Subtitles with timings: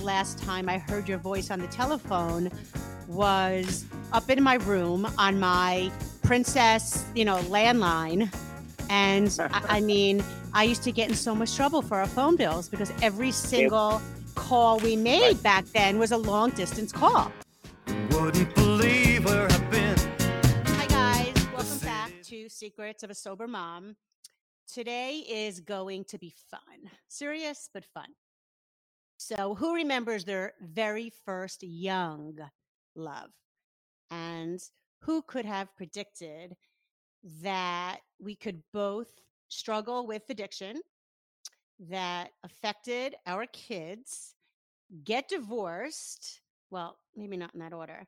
[0.00, 2.50] last time I heard your voice on the telephone
[3.06, 5.90] was up in my room on my
[6.22, 8.32] princess, you know, landline.
[8.88, 12.36] And I, I mean, I used to get in so much trouble for our phone
[12.36, 14.00] bills because every single
[14.34, 17.32] call we made back then was a long distance call.
[18.10, 19.96] Wouldn't believe where I've been.
[20.66, 21.46] Hi, guys.
[21.54, 23.96] Welcome back to Secrets of a Sober Mom.
[24.72, 28.06] Today is going to be fun, serious, but fun.
[29.22, 32.38] So, who remembers their very first young
[32.94, 33.30] love?
[34.10, 34.58] And
[35.02, 36.56] who could have predicted
[37.42, 39.12] that we could both
[39.48, 40.80] struggle with addiction
[41.80, 44.36] that affected our kids,
[45.04, 46.40] get divorced?
[46.70, 48.06] Well, maybe not in that order.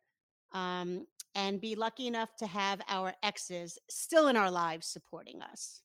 [0.53, 5.83] Um, and be lucky enough to have our exes still in our lives supporting us.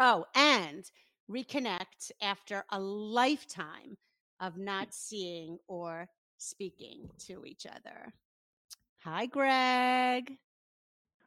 [0.00, 0.90] Oh, and
[1.30, 3.96] reconnect after a lifetime
[4.40, 8.12] of not seeing or speaking to each other.
[9.04, 10.36] Hi, Greg.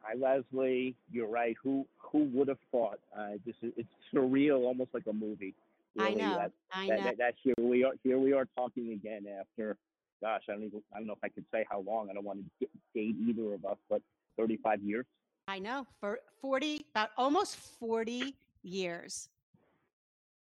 [0.02, 0.94] Hi, Leslie.
[1.10, 1.56] You're right.
[1.62, 3.00] Who who would have thought?
[3.16, 5.54] Uh, this is it's surreal, almost like a movie.
[5.98, 6.36] I know.
[6.36, 6.96] That, I know.
[7.02, 7.92] that, that here we are.
[8.02, 9.76] Here we are talking again after.
[10.22, 10.82] Gosh, I don't even.
[10.94, 12.08] I don't know if I could say how long.
[12.10, 14.02] I don't want to date either of us, but
[14.38, 15.06] 35 years.
[15.48, 15.86] I know.
[16.00, 19.28] For 40, about almost 40 years.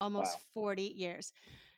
[0.01, 0.63] Almost Wow.
[0.65, 1.31] 40 years.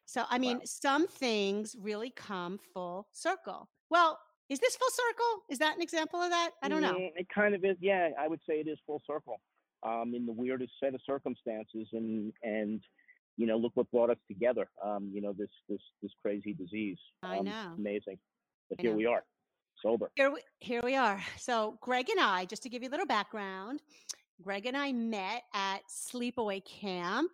[0.06, 0.64] So, I mean, Wow.
[0.66, 3.70] some things really come full circle.
[3.90, 5.44] Well, is this full circle?
[5.50, 6.52] Is that an example of that?
[6.62, 6.94] I don't know.
[6.96, 7.78] Mm, It kind of is.
[7.80, 9.40] Yeah, I would say it is full circle.
[9.84, 12.82] Um, in the weirdest set of circumstances, and and
[13.36, 14.70] you know, look what brought us together.
[14.82, 16.98] Um, you know, this this this crazy disease.
[17.22, 17.74] I Um, know.
[17.78, 18.20] Amazing.
[18.70, 18.98] But I here know.
[18.98, 19.24] we are,
[19.82, 20.12] sober.
[20.16, 21.22] Here we, here we are.
[21.38, 23.82] So, Greg and I, just to give you a little background,
[24.42, 27.32] Greg and I met at Sleepaway Camp,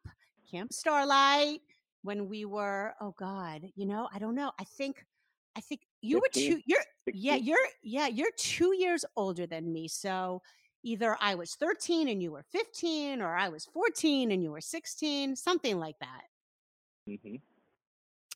[0.49, 1.61] Camp Starlight,
[2.03, 4.51] when we were, oh God, you know, I don't know.
[4.59, 5.05] I think,
[5.55, 9.87] I think you were two, you're, yeah, you're, yeah, you're two years older than me.
[9.87, 10.41] So,
[10.83, 14.61] either I was 13 and you were 15, or I was 14 and you were
[14.61, 16.21] 16, something like that.
[17.05, 17.35] hmm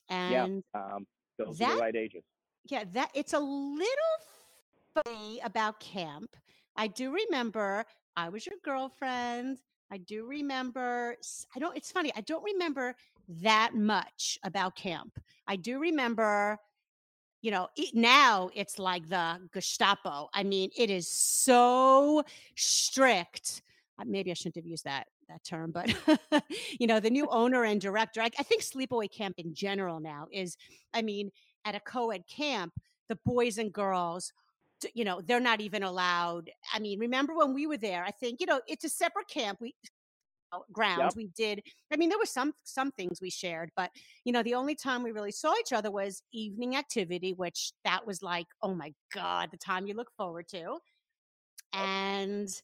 [0.10, 0.82] And Yeah.
[0.96, 2.24] Um, those are that the right ages.
[2.70, 4.16] yeah that it's a little
[4.94, 6.36] funny about camp
[6.78, 7.84] i do remember
[8.16, 9.58] i was your girlfriend
[9.92, 11.16] i do remember
[11.56, 12.96] I don't it's funny i don't remember
[13.28, 16.58] that much about camp i do remember
[17.42, 20.30] you know it, now it's like the gestapo.
[20.34, 22.24] I mean it is so
[22.56, 23.62] strict
[24.00, 25.94] Uh, maybe i shouldn't have used that that term but
[26.80, 30.28] you know the new owner and director I, I think sleepaway camp in general now
[30.32, 30.58] is
[30.94, 31.30] i mean
[31.66, 32.74] at a co-ed camp
[33.10, 34.34] the boys and girls
[34.94, 38.40] you know they're not even allowed i mean remember when we were there i think
[38.40, 39.76] you know it's a separate camp we
[40.72, 41.16] grounds Yep.
[41.16, 43.90] we did i mean there were some some things we shared but
[44.26, 48.06] you know the only time we really saw each other was evening activity which that
[48.06, 50.78] was like oh my god the time you look forward to
[51.74, 52.62] and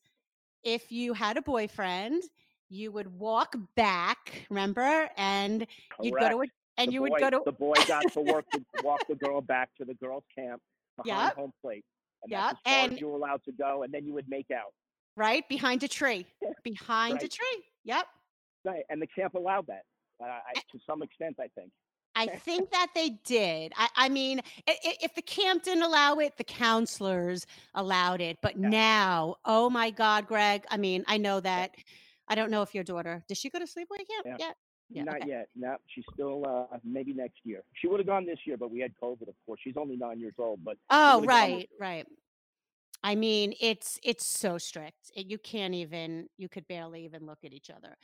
[0.64, 2.22] if you had a boyfriend
[2.70, 5.66] you would walk back remember and
[6.02, 6.46] you'd go to a
[6.78, 9.16] and the you boy, would go to the boy got to work to walk the
[9.16, 10.62] girl back to the girls' camp
[10.96, 11.36] behind Yep.
[11.36, 11.84] home plate.
[12.24, 14.14] And Yep, that's as far and- as you were allowed to go, and then you
[14.14, 14.74] would make out.
[15.16, 16.26] Right behind a tree
[16.64, 18.06] behind a tree yep
[18.66, 18.84] Right.
[18.90, 19.84] And the camp allowed that.
[20.22, 21.72] Uh, I, to some extent, I think.
[22.16, 23.72] I think that they did.
[23.78, 28.38] I, I mean, if the camp didn't allow it, the counselors allowed it.
[28.42, 28.68] But Yeah.
[28.70, 30.66] now, oh my God, Greg.
[30.70, 31.72] I mean, I know that.
[32.28, 34.36] I don't know if your daughter does she go to sleepaway camp Yeah.
[34.40, 34.58] yet?
[34.90, 35.30] Yeah, Not okay.
[35.30, 35.48] yet.
[35.56, 37.64] No, she's still uh, maybe next year.
[37.76, 39.62] She would have gone this year, but we had COVID, of course.
[39.64, 42.06] She's only nine years old, but Oh, gone right, right.
[43.04, 45.12] I mean, it's it's so strict.
[45.16, 46.28] It, you can't even.
[46.38, 47.96] You could barely even look at each other.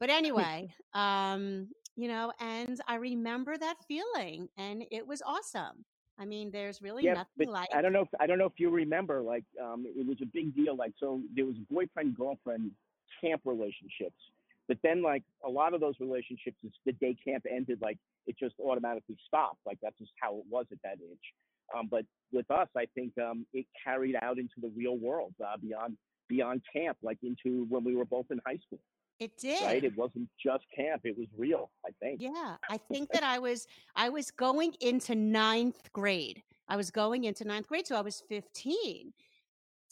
[0.00, 5.84] But anyway, um, you know, and I remember that feeling, and it was awesome.
[6.18, 7.68] I mean, there's really yeah, nothing like.
[7.72, 8.02] I don't know.
[8.02, 9.22] If, I don't know if you remember.
[9.22, 10.76] Like, um, it was a big deal.
[10.76, 12.72] Like, so there was boyfriend girlfriend
[13.20, 14.18] camp relationships,
[14.66, 18.54] but then like a lot of those relationships, the day camp ended, like it just
[18.58, 19.58] automatically stopped.
[19.66, 21.32] Like that's just how it was at that age.
[21.76, 25.56] Um, but with us, I think um, it carried out into the real world uh,
[25.60, 25.96] beyond
[26.28, 28.80] beyond camp, like into when we were both in high school.
[29.18, 29.62] It did.
[29.62, 29.84] Right?
[29.84, 31.70] It wasn't just camp; it was real.
[31.86, 32.20] I think.
[32.20, 36.42] Yeah, I think that I was I was going into ninth grade.
[36.68, 39.12] I was going into ninth grade, so I was fifteen,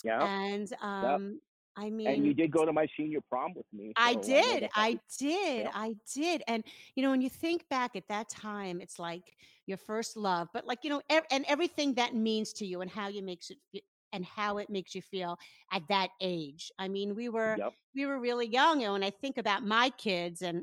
[0.03, 0.25] Yeah.
[0.25, 1.41] and um,
[1.77, 3.95] I mean, and you did go to my senior prom with me.
[3.97, 5.71] I so um, know did, I did, yeah.
[5.75, 6.65] I did, and
[6.95, 9.37] you know, when you think back at that time, it's like
[9.67, 12.91] your first love, but like you know, ev- and everything that means to you, and
[12.91, 13.83] how you makes it,
[14.13, 15.39] and how it makes you feel
[15.73, 16.71] at that age.
[16.79, 17.75] I mean, we were Yep.
[17.95, 20.63] we were really young, and when I think about my kids, and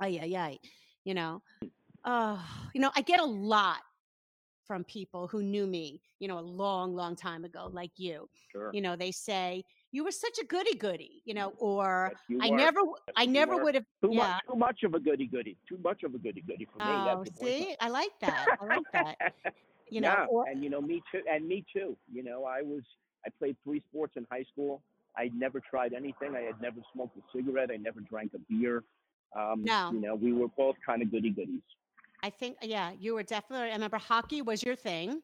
[0.00, 0.52] oh yeah, yeah,
[1.04, 1.42] you know,
[2.04, 2.44] Oh,
[2.74, 3.78] you know, I get a lot
[4.66, 8.28] from people who knew me, you know, a long, long time ago, like you.
[8.50, 8.70] Sure.
[8.72, 12.50] You know, they say you were such a goody goody, you know, or Yes, I
[12.50, 12.56] were.
[12.56, 13.84] never, Yes, I never would have.
[14.02, 14.18] Too Yeah.
[14.18, 15.56] much, too much of a goody goody.
[15.68, 16.92] Too much of a goody goody for me.
[16.92, 18.46] Oh, see, I like that.
[18.60, 19.16] I like that.
[19.90, 21.94] You know, yeah, or and you know me too, and me too.
[22.10, 22.80] You know, I was
[23.26, 24.82] I played three sports in high school.
[25.18, 26.34] I never tried anything.
[26.34, 27.68] I had never smoked a cigarette.
[27.70, 28.84] I never drank a beer.
[29.36, 29.90] Um, No.
[29.92, 31.60] You know, we were both kind of goody goodies.
[32.22, 33.70] I think, yeah, you were definitely.
[33.70, 35.22] I remember hockey was your thing.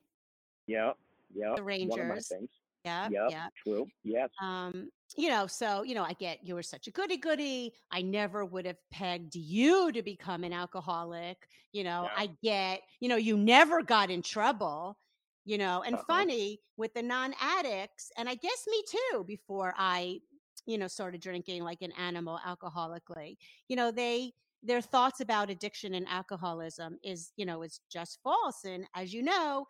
[0.67, 0.93] Yeah,
[1.35, 1.55] yeah.
[1.57, 2.29] The One of my Rangers.
[2.29, 2.51] things.
[2.85, 3.31] Yeah, Yep.
[3.31, 3.49] yeah.
[3.65, 3.87] True.
[4.05, 4.31] Yes.
[4.41, 7.73] Um, you know, so you know, I get you were such a goody goody.
[7.91, 11.49] I never would have pegged you to become an alcoholic.
[11.73, 12.15] You know, Yeah.
[12.17, 14.99] I get, you know, you never got in trouble.
[15.45, 16.05] You know, and Uh-huh.
[16.07, 19.25] funny with the non-addicts, and I guess me too.
[19.25, 20.21] Before I,
[20.67, 25.95] you know, started drinking like an animal alcoholically, you know, they their thoughts about addiction
[25.95, 28.65] and alcoholism is, you know, is just false.
[28.65, 29.67] And as you know,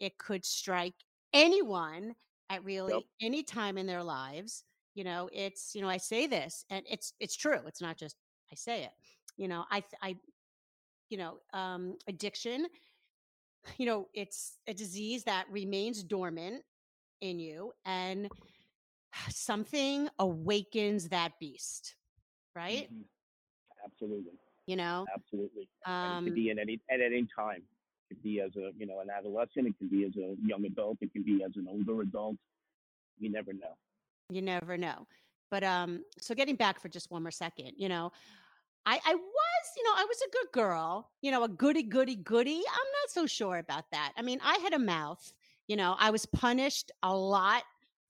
[0.00, 0.94] it could strike
[1.32, 2.14] anyone
[2.50, 6.64] at really any time in their lives you know it's you know i say this
[6.70, 8.16] and it's it's true it's not just
[8.52, 8.90] i say it
[9.36, 10.16] you know i i
[11.08, 12.66] you know um addiction
[13.78, 16.62] you know it's a disease that remains dormant
[17.20, 18.30] in you and
[19.30, 21.96] something awakens that beast
[22.54, 23.04] right Mhm.
[23.86, 24.32] Absolutely.
[24.66, 25.68] you know Absolutely.
[25.86, 27.62] and it um could be at any at any time.
[28.10, 29.66] It could be as a you know an adolescent.
[29.66, 30.98] It can be as a young adult.
[31.00, 32.36] It can be as an older adult.
[33.18, 33.74] You never know.
[34.30, 35.06] you never know
[35.50, 38.10] but um so getting back for just one more second you know
[38.84, 42.16] i i was you know i was a good girl you know a goody goody
[42.16, 45.32] goody i'm not so sure about that i mean i had a mouth
[45.68, 47.62] you know i was punished a lot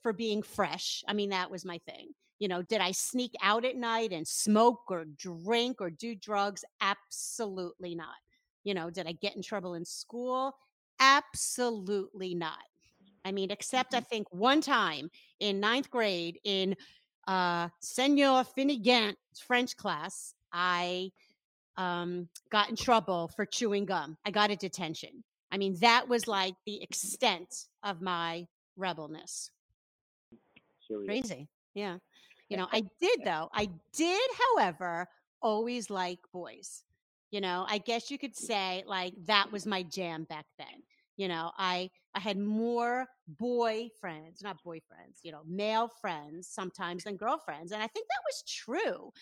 [0.03, 2.09] for being fresh i mean that was my thing
[2.39, 6.65] you know did i sneak out at night and smoke or drink or do drugs
[6.81, 8.17] absolutely not
[8.65, 10.55] you know did i get in trouble in school
[11.01, 12.59] absolutely not
[13.27, 15.11] I mean, except I think one time
[15.41, 16.77] in ninth grade in
[17.27, 21.11] uh, Senor Finnegan's French class, I
[21.77, 24.17] um, got in trouble for chewing gum.
[24.25, 25.25] I got a detention.
[25.51, 28.47] I mean, that was like the extent of my
[28.77, 29.51] rebelness.
[31.05, 31.49] Crazy.
[31.75, 31.97] Yeah.
[32.49, 33.49] You know, I did though.
[33.53, 35.09] I did, however,
[35.43, 36.83] always like boys.
[37.31, 38.47] You know, I guess you could mm.
[38.47, 40.83] say like that was my jam back then.
[41.17, 47.05] You know, I I had more boy friends, not boyfriends, you know, male friends sometimes
[47.05, 47.73] than girlfriends.
[47.73, 49.13] And I think that was true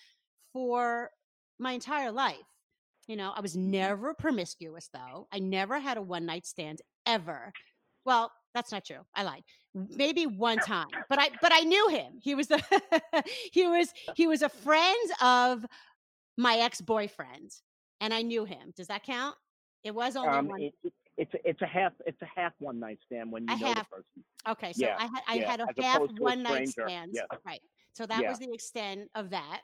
[0.53, 1.11] for
[1.59, 2.37] my entire life.
[3.07, 3.65] You know, I was mm.
[3.67, 5.29] never promiscuous though.
[5.33, 7.53] I never had a one night stand ever.
[8.05, 9.01] Well, that's not true.
[9.15, 9.43] I lied.
[9.75, 12.21] Maybe one time, but I but I knew him.
[12.23, 12.61] He was a
[13.53, 15.67] he was he was a friend of
[16.39, 17.51] my ex boyfriend,
[18.01, 18.73] and I knew him.
[18.77, 19.37] Does that count?
[19.83, 20.61] It was only Um, one.
[20.63, 23.55] it, it, it's a, it's a half it's a half one night stand when you
[23.55, 23.91] A know half.
[23.91, 24.25] the person.
[24.49, 27.13] Okay, so Yeah, I had I yeah, had a half to a one night stand.
[27.15, 27.27] yes.
[27.45, 27.61] Right.
[27.95, 28.31] So that Yeah.
[28.31, 29.63] was the extent of that.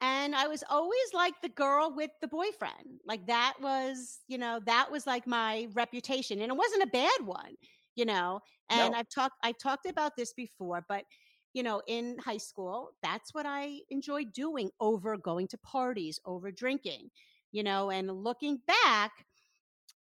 [0.00, 3.00] And I was always like the girl with the boyfriend.
[3.06, 6.40] Like that was, you know, that was like my reputation.
[6.40, 7.54] And it wasn't a bad one,
[7.96, 8.40] you know.
[8.70, 8.96] And No.
[8.96, 11.04] I've talked I've talked about this before, but
[11.52, 16.50] you know, in high school, that's what I enjoyed doing over going to parties, over
[16.50, 17.10] drinking,
[17.52, 19.12] you know, and looking back,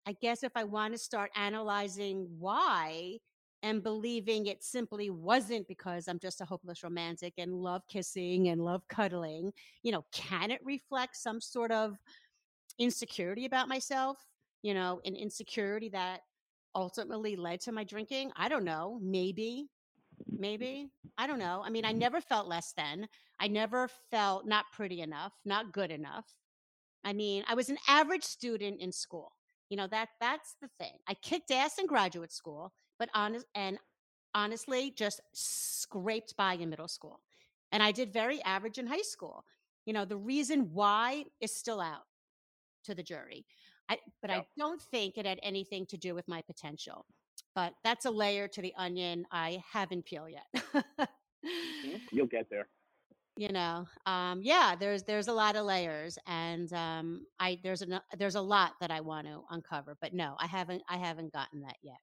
[0.06, 3.18] I guess if I want to start analyzing why
[3.68, 8.64] and believing it simply wasn't because I'm just a hopeless romantic and love kissing and
[8.64, 9.52] love cuddling,
[9.84, 11.98] you know, can it reflect some sort of
[12.80, 14.20] insecurity about myself?
[14.62, 16.22] You know, an insecurity that
[16.76, 18.32] ultimately led to my drinking?
[18.38, 19.00] I don't know.
[19.04, 19.68] Maybe.
[20.30, 20.90] Maybe.
[21.18, 21.62] I don't know.
[21.66, 23.06] I mean, I never felt less than.
[23.38, 26.26] I never felt not pretty enough, not good enough.
[27.04, 29.34] I mean, I was an average student in school.
[29.70, 30.94] You know, that that's the thing.
[31.06, 33.80] I kicked ass in graduate school, but honest and
[34.36, 37.22] honestly just scraped by in middle school.
[37.72, 39.46] And I did very average in high school.
[39.86, 42.06] You know, the reason why is still out
[42.86, 43.46] to the jury.
[43.90, 47.06] I but I don't think it had anything to do with my potential.
[47.56, 50.74] But that's a layer to the onion I haven't peeled yet.
[52.12, 52.68] You'll get there.
[53.36, 58.02] you know um yeah there's there's a lot of layers and um i there's a
[58.18, 61.62] there's a lot that i want to uncover but no i haven't i haven't gotten
[61.62, 62.00] that yet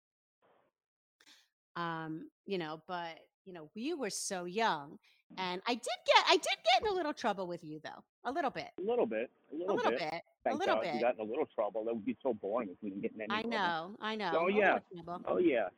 [1.77, 4.99] um you know but you know we were so young
[5.39, 8.33] and i did get i did get in a little trouble with you though a
[8.33, 9.31] little bit A little bit.
[9.53, 10.01] A a little, little bit.
[10.01, 11.85] bit a Thank little God you got in a little trouble.
[11.85, 13.51] That would be so boring if we didn't get in any i trouble.
[13.59, 14.79] know i know Oh, a yeah.
[15.27, 15.69] Oh yeah.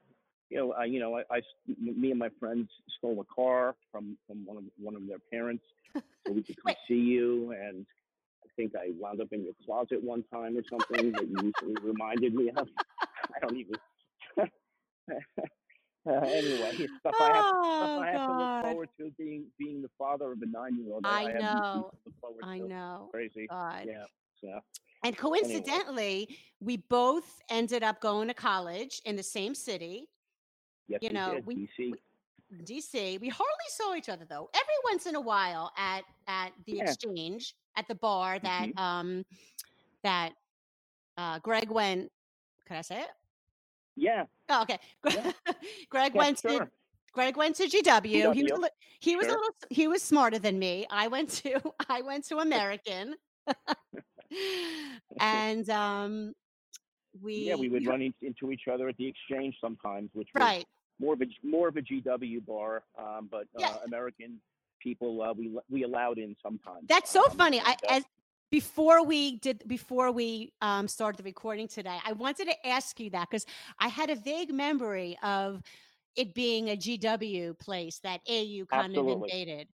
[0.50, 4.16] You know, I, you know, I, I me and my friends stole a car from
[4.26, 7.84] from one of one of their parents so we could come see you, and
[8.44, 11.74] I think I wound up in your closet one time or something that you recently
[11.82, 12.68] reminded me of.
[13.34, 13.74] I don't even.
[16.06, 19.82] uh, anyway, stuff I have, stuff Oh I have to look forward to being being
[19.82, 21.04] the father of a nine year old.
[21.06, 21.32] I know.
[21.32, 22.68] things to look forward I to.
[22.68, 23.08] know.
[23.12, 23.46] Crazy.
[23.48, 23.84] God.
[23.86, 24.04] Yeah.
[24.40, 24.60] So
[25.04, 30.08] And coincidentally, we both ended up going to college in the same city,
[30.88, 31.46] yes, You we know, did.
[31.46, 31.92] we- DC.
[32.64, 33.20] DC.
[33.20, 34.48] We hardly saw each other though.
[34.54, 36.82] Every once in a while at at the Yeah.
[36.84, 38.78] exchange at the bar that Mhm.
[38.78, 39.24] um
[40.04, 40.32] that
[41.16, 42.12] uh Greg went
[42.66, 43.08] Could I say it?
[43.96, 44.24] Yeah.
[44.48, 44.78] Oh, okay.
[45.04, 45.32] Yeah.
[45.90, 46.68] Greg Yeah, went to.
[47.12, 48.34] Greg went to GW.
[48.34, 48.68] He was a, li-
[49.00, 50.86] he was a little he was smarter than me.
[50.90, 53.14] I went to I went to American.
[55.20, 56.34] and um
[57.22, 60.42] we yeah, we would run in- into each other at the exchange sometimes, which was
[60.42, 60.66] right.
[61.00, 63.76] more of a more of a GW bar, um, but uh, Yeah.
[63.86, 64.38] American
[64.80, 66.86] people uh, we we allowed in sometimes.
[66.86, 67.60] That's so um, funny.
[67.60, 68.04] I uh, as
[68.50, 73.10] before we did before we um started the recording today, I wanted to ask you
[73.10, 73.46] that because
[73.78, 75.62] I had a vague memory of
[76.16, 79.68] it being a GW place that AU kind of invaded.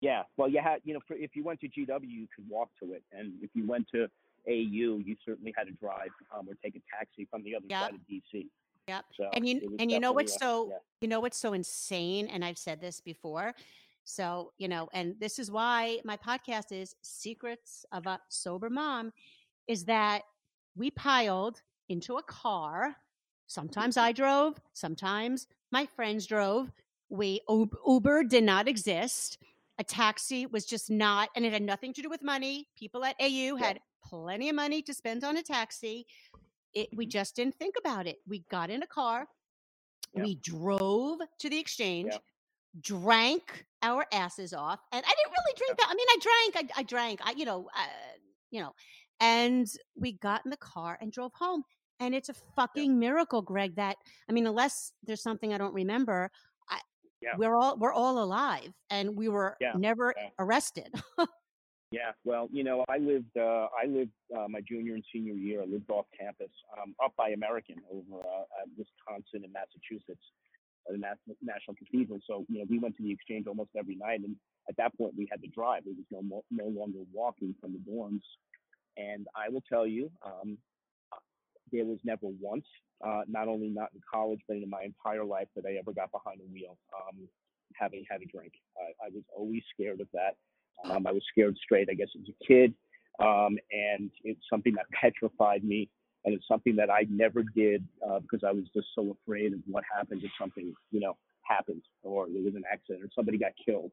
[0.00, 2.70] yeah, well, you had you know for, if you went to GW, you could walk
[2.82, 4.04] to it, and if you went to
[4.48, 7.80] AU, you certainly had to drive um, or take a taxi from the other Yep.
[7.82, 8.46] side of DC.
[8.88, 9.04] Yep.
[9.16, 10.76] So And you and you know what's so yeah.
[11.00, 13.54] you know what's so insane and I've said this before.
[14.10, 19.12] So, you know, and this is why my podcast is Secrets of a Sober Mom
[19.66, 20.22] is that
[20.76, 22.94] we piled into a car.
[23.48, 26.70] Sometimes I drove, sometimes my friends drove.
[27.08, 29.38] We Uber did not exist.
[29.80, 32.68] A taxi was just not and it had nothing to do with money.
[32.78, 36.06] People at AU had plenty of money to spend on a taxi.
[36.74, 37.10] It, we Mhm.
[37.10, 38.20] just didn't think about it.
[38.24, 39.28] We got in a car,
[40.14, 40.22] Yeah.
[40.22, 42.18] we drove to the exchange, Yeah.
[42.80, 45.88] drank our asses off, and I didn't really drink that.
[45.88, 47.86] I mean, I drank, I, I drank, I, you know, uh,
[48.50, 48.72] you know,
[49.20, 51.62] and we got in the car and drove home.
[51.98, 53.76] And it's a fucking miracle, Greg.
[53.76, 53.96] That
[54.28, 56.30] I mean, unless there's something I don't remember,
[56.68, 56.78] I,
[57.22, 57.36] Yeah.
[57.38, 60.28] we're all we're all alive, and we were Yeah, never yeah.
[60.38, 60.90] arrested.
[61.92, 65.62] Yeah, well, you know, I lived uh, I lived uh, my junior and senior year.
[65.62, 70.26] I lived off campus, um, up by American over uh, at Wisconsin and Massachusetts,
[70.88, 72.20] the Nas- National Cathedral.
[72.26, 74.36] So you know, we went to the exchange almost every night, and
[74.68, 75.82] at that point, we had to drive.
[75.86, 78.22] It was no no longer walking from the dorms.
[78.96, 80.56] And I will tell you, um,
[81.72, 82.64] there was never once,
[83.06, 86.10] uh, not only not in college, but in my entire life, that I ever got
[86.12, 87.28] behind a wheel um,
[87.74, 88.52] having had a drink.
[88.78, 90.36] I, I was always scared of that.
[90.90, 92.74] Um, I was scared straight, I guess, as a kid,
[93.18, 95.88] um, and it's something that petrified me,
[96.26, 99.60] and it's something that I never did uh, because I was just so afraid of
[99.70, 103.52] what happens if something, you know, happens or there was an accident or somebody got
[103.64, 103.92] killed.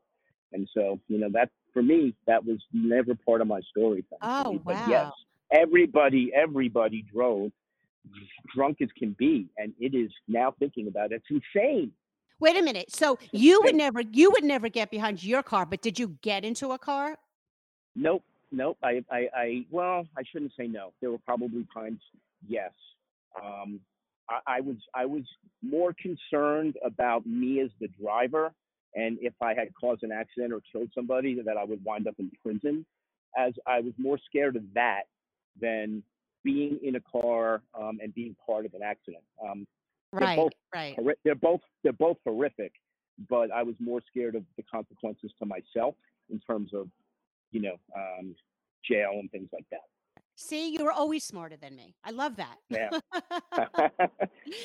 [0.52, 4.04] And so, you know, that for me, that was never part of my story.
[4.22, 5.12] Oh, But yes,
[5.52, 7.52] everybody, everybody drove
[8.54, 11.92] drunk as can be, and it is now thinking about it, it's insane.
[12.40, 12.92] Wait a minute.
[12.92, 16.44] So you would never you would never get behind your car, but did you get
[16.44, 17.16] into a car?
[17.96, 18.77] Nope, nope.
[18.83, 20.93] I, I, I, well, I shouldn't say no.
[21.01, 22.00] There were probably times,
[22.48, 22.72] yes.
[23.43, 23.79] Um,
[24.29, 25.24] I, I was, I was
[25.62, 28.53] more concerned about me as the driver,
[28.95, 32.15] and if I had caused an accident or killed somebody, that I would wind up
[32.19, 32.86] in prison.
[33.38, 35.03] As I was more scared of that
[35.60, 36.03] than
[36.43, 39.24] being in a car um, and being part of an accident.
[39.43, 39.65] Um,
[40.12, 40.95] They're Right, both right.
[41.24, 42.74] they're both they're both horrific,
[43.29, 45.95] but I was more scared of the consequences to myself
[46.29, 46.88] in terms of,
[47.53, 48.36] you know, um,
[48.83, 49.81] jail and things like that.
[50.36, 51.95] See, you were always smarter than me.
[52.03, 52.55] I love that.
[52.69, 52.89] Yeah.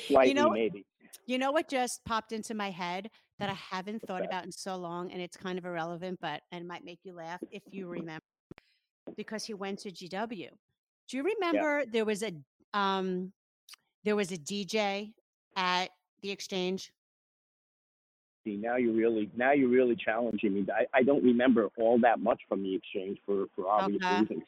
[0.07, 0.85] Slightly, you know, maybe.
[1.27, 4.75] you know what just popped into my head that I haven't thought about in so
[4.75, 7.87] long, and it's kind of irrelevant, but and it might make you laugh if you
[7.87, 8.23] remember,
[9.15, 10.49] because he went to GW.
[11.07, 12.31] Do you remember there was a
[12.73, 13.31] um,
[14.03, 15.13] there was a DJ
[15.55, 15.89] at
[16.21, 16.91] the exchange?
[18.45, 20.65] See, now you're really now you're really challenging me.
[20.73, 24.19] I, I don't remember all that much from the exchange for for obvious Okay.
[24.21, 24.43] reasons.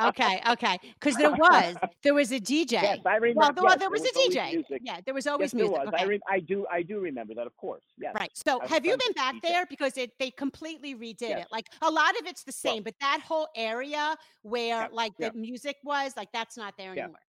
[0.00, 2.72] Okay, okay, because there was there was a DJ.
[2.72, 3.40] Yes, I remember.
[3.40, 4.52] well, well, yes, there was a DJ.
[4.54, 4.80] music.
[4.82, 5.78] Yeah, there was Yes, always there music.
[5.78, 5.88] was.
[5.88, 6.02] Okay.
[6.04, 7.82] I, re- I do I do remember that, of course.
[7.98, 8.14] Yes.
[8.18, 8.30] Right.
[8.34, 9.40] So I was have you been back DJ.
[9.42, 9.66] there?
[9.66, 11.40] Because it they completely redid Yes.
[11.42, 11.46] it.
[11.52, 15.12] Like a lot of it's the Well- same, but that whole area where Yeah, like
[15.18, 15.40] the yeah.
[15.48, 17.02] music was, like that's not there Yeah.
[17.04, 17.20] anymore.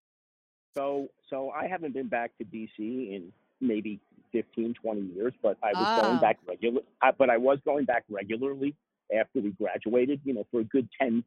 [0.76, 4.00] So so I haven't been back to DC in maybe
[4.32, 6.02] 15, 20 years, but I was Oh.
[6.02, 6.82] going back regular.
[7.02, 8.76] I, but I was going back regularly
[9.14, 10.22] after we graduated.
[10.24, 11.24] You know, for a good 10,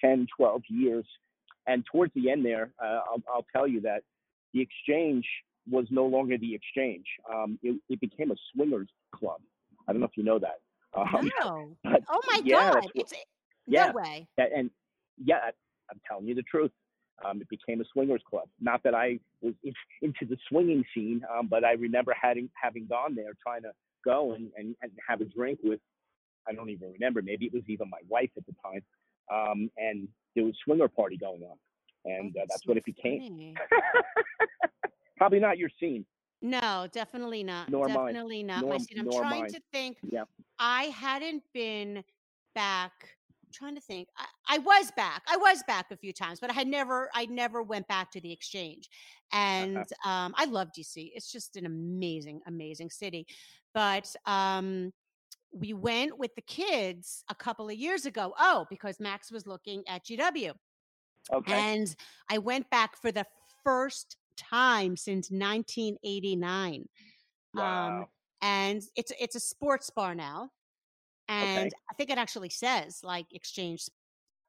[0.00, 1.06] 10 12 years.
[1.66, 4.02] And towards the end there, uh, I'll, I'll tell you that
[4.54, 5.26] the exchange
[5.68, 7.04] was no longer the exchange.
[7.32, 9.40] Um, it, it became a swingers club.
[9.88, 10.60] I don't know if you know that.
[10.96, 11.76] Um, no.
[12.08, 12.90] Oh my yeah, God.
[12.94, 13.18] It's no
[13.66, 13.92] yeah.
[13.92, 14.26] way.
[14.36, 14.70] that- and
[15.22, 15.38] yeah,
[15.90, 16.70] I'm telling you the truth.
[17.24, 18.48] Um, it became a swingers club.
[18.60, 19.54] Not that I was
[20.02, 23.70] into the swinging scene, um, but I remember having having gone there, trying to
[24.04, 25.80] go and, and, and have a drink with.
[26.48, 27.22] I don't even remember.
[27.22, 28.82] Maybe it was even my wife at the time,
[29.32, 31.56] um, and there was a swinger party going on,
[32.04, 33.54] and Oh, uh, that's so what it became.
[35.16, 36.04] Probably not your scene.
[36.42, 37.70] No, definitely not.
[37.70, 38.12] Nor mine.
[38.12, 38.98] definitely not Nor- my scene.
[39.00, 39.50] I'm trying mine.
[39.50, 39.96] to think.
[40.02, 40.24] Yeah.
[40.58, 42.04] I hadn't been
[42.54, 42.92] back.
[43.46, 44.08] I'm trying to think.
[44.16, 45.22] I, I was back.
[45.28, 47.08] I was back a few times, but I had never.
[47.14, 48.88] I never went back to the exchange,
[49.32, 51.12] and um, I love DC.
[51.14, 53.26] It's just an amazing, amazing city.
[53.72, 54.92] But um,
[55.52, 58.34] we went with the kids a couple of years ago.
[58.38, 60.52] Oh, because Max was looking at GW.
[61.32, 61.52] Okay.
[61.52, 61.94] And
[62.30, 63.26] I went back for the
[63.64, 66.88] first time since 1989.
[67.54, 68.08] wow.
[68.42, 70.50] And it's it's a sports bar now.
[71.28, 71.70] And Okay.
[71.90, 73.88] I think it actually says like exchange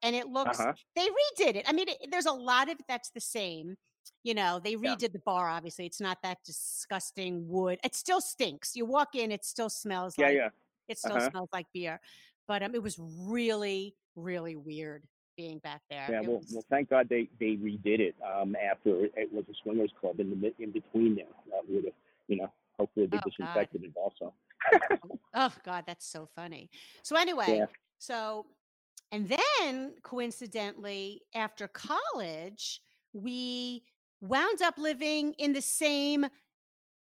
[0.02, 0.72] and it looks Uh-huh.
[0.94, 1.64] they redid it.
[1.68, 3.76] I mean, it, there's a lot of that's the same.
[4.22, 4.94] You know, they Yeah.
[4.94, 5.48] redid the bar.
[5.48, 7.80] Obviously, it's not that disgusting wood.
[7.82, 8.76] It still stinks.
[8.76, 10.48] You walk in, it still smells Yeah, like yeah.
[10.86, 11.30] it still Uh-huh.
[11.30, 12.00] smells like beer.
[12.46, 15.02] But um, it was really, really weird
[15.36, 16.06] being back there.
[16.10, 19.44] Yeah, It well, was- well, thank God they they redid it um, after it was
[19.48, 21.26] a swingers club in the in between there.
[21.50, 21.94] That would have,
[22.28, 23.68] you know, hopefully they Oh, God.
[23.72, 24.32] it also.
[25.34, 26.70] Oh God, that's so funny.
[27.02, 27.66] So anyway, Yeah.
[27.98, 28.46] so
[29.12, 32.80] and then coincidentally, after college,
[33.12, 33.82] we
[34.20, 36.26] wound up living in the same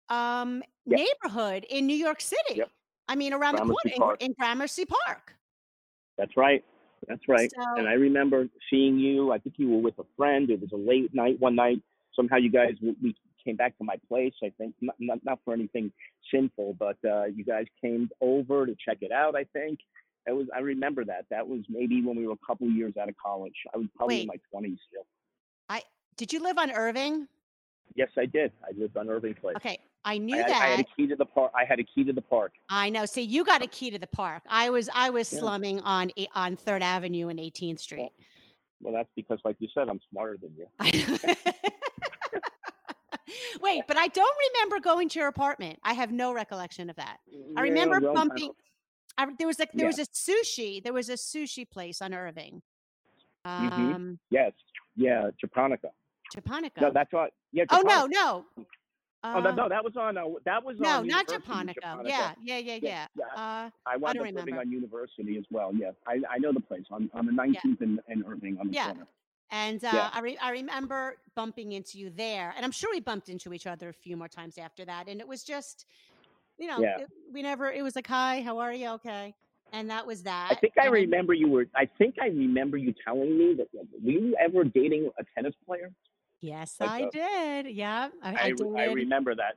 [0.10, 1.00] um Yep.
[1.00, 2.56] neighborhood in New York City.
[2.56, 2.70] Yep.
[3.10, 5.34] I mean, around Gramercy the corner in, in Gramercy Park.
[6.18, 6.64] That's right.
[7.08, 7.52] That's right.
[7.54, 9.32] So- and I remember seeing you.
[9.32, 10.50] I think you were with a friend.
[10.50, 11.82] It was a late night one night.
[12.16, 13.16] Somehow you guys we
[13.48, 14.34] came back to my place.
[14.44, 15.92] I think not not, not for anything
[16.32, 19.36] sinful, but uh, you guys came over to check it out.
[19.36, 19.80] I think.
[20.28, 20.48] It was.
[20.54, 21.26] I remember that.
[21.30, 23.56] That was maybe when we were a couple years out of college.
[23.74, 25.06] I was probably in my twenties still.
[25.70, 25.82] I
[26.18, 27.28] did you live on Irving?
[27.96, 28.52] Yes, I did.
[28.64, 29.56] I lived on Irving Place.
[29.56, 30.62] Okay, I knew I had, that.
[30.62, 31.54] I had a key to the park.
[31.56, 32.52] I had a key to the park.
[32.70, 33.06] I know.
[33.06, 34.44] See, you got a key to the park.
[34.50, 35.40] I was I was Yeah.
[35.40, 38.12] slumming on on Third Avenue and 18th Street.
[38.82, 40.68] Well, that's because, like you said, I'm smarter than you.
[43.62, 45.80] Wait, but I don't remember going to your apartment.
[45.84, 47.18] I have no recollection of that.
[47.56, 48.52] I remember I bumping.
[49.18, 49.96] I, there was like there Yeah.
[49.98, 50.84] was a sushi.
[50.84, 52.62] There was a sushi place on Irving.
[53.46, 53.72] Mhm.
[53.96, 54.54] Um, Yes.
[54.96, 55.90] Yeah, Japonica.
[56.34, 56.82] Japonica.
[56.82, 57.32] No, that's what.
[57.52, 57.66] Yeah.
[57.70, 58.10] oh Japonica.
[58.14, 58.66] no, no.
[59.24, 60.18] Oh, no, Uh, no, that was on.
[60.18, 61.08] Uh, that was no, on.
[61.08, 61.80] not Japonica.
[61.82, 62.10] Japonica.
[62.10, 62.80] Yeah, yeah, yeah, yeah.
[62.82, 63.26] Yeah, yeah.
[63.66, 65.72] Uh, I wound don't up living on University as well.
[65.74, 68.74] Yes, I, I know the place on on the 19th and, and Irving on the
[68.74, 68.86] Yeah.
[68.88, 69.08] corner.
[69.52, 70.10] And uh, Yeah.
[70.14, 73.68] I, re- I remember bumping into you there, and I'm sure we bumped into each
[73.68, 75.08] other a few more times after that.
[75.08, 75.86] And it was just,
[76.58, 77.00] you know, Yeah.
[77.02, 77.72] it- we never.
[77.72, 78.90] It was like, "Hi, how are you?
[78.90, 79.34] Okay,"
[79.74, 80.48] and that was that.
[80.52, 81.68] I think I and- remember you were.
[81.76, 83.68] I think I remember you telling me that.
[83.74, 85.92] Were you ever dating a tennis player?
[86.42, 87.76] Yes, like I a- did.
[87.76, 88.76] Yeah, I, I, I, did.
[88.78, 89.56] I remember that.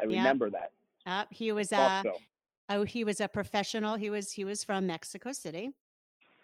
[0.00, 0.18] I Yeah.
[0.18, 0.72] remember that.
[1.06, 2.18] Uh, he was Thought uh so.
[2.70, 3.96] oh he was a professional.
[3.96, 5.70] He was he was from Mexico City,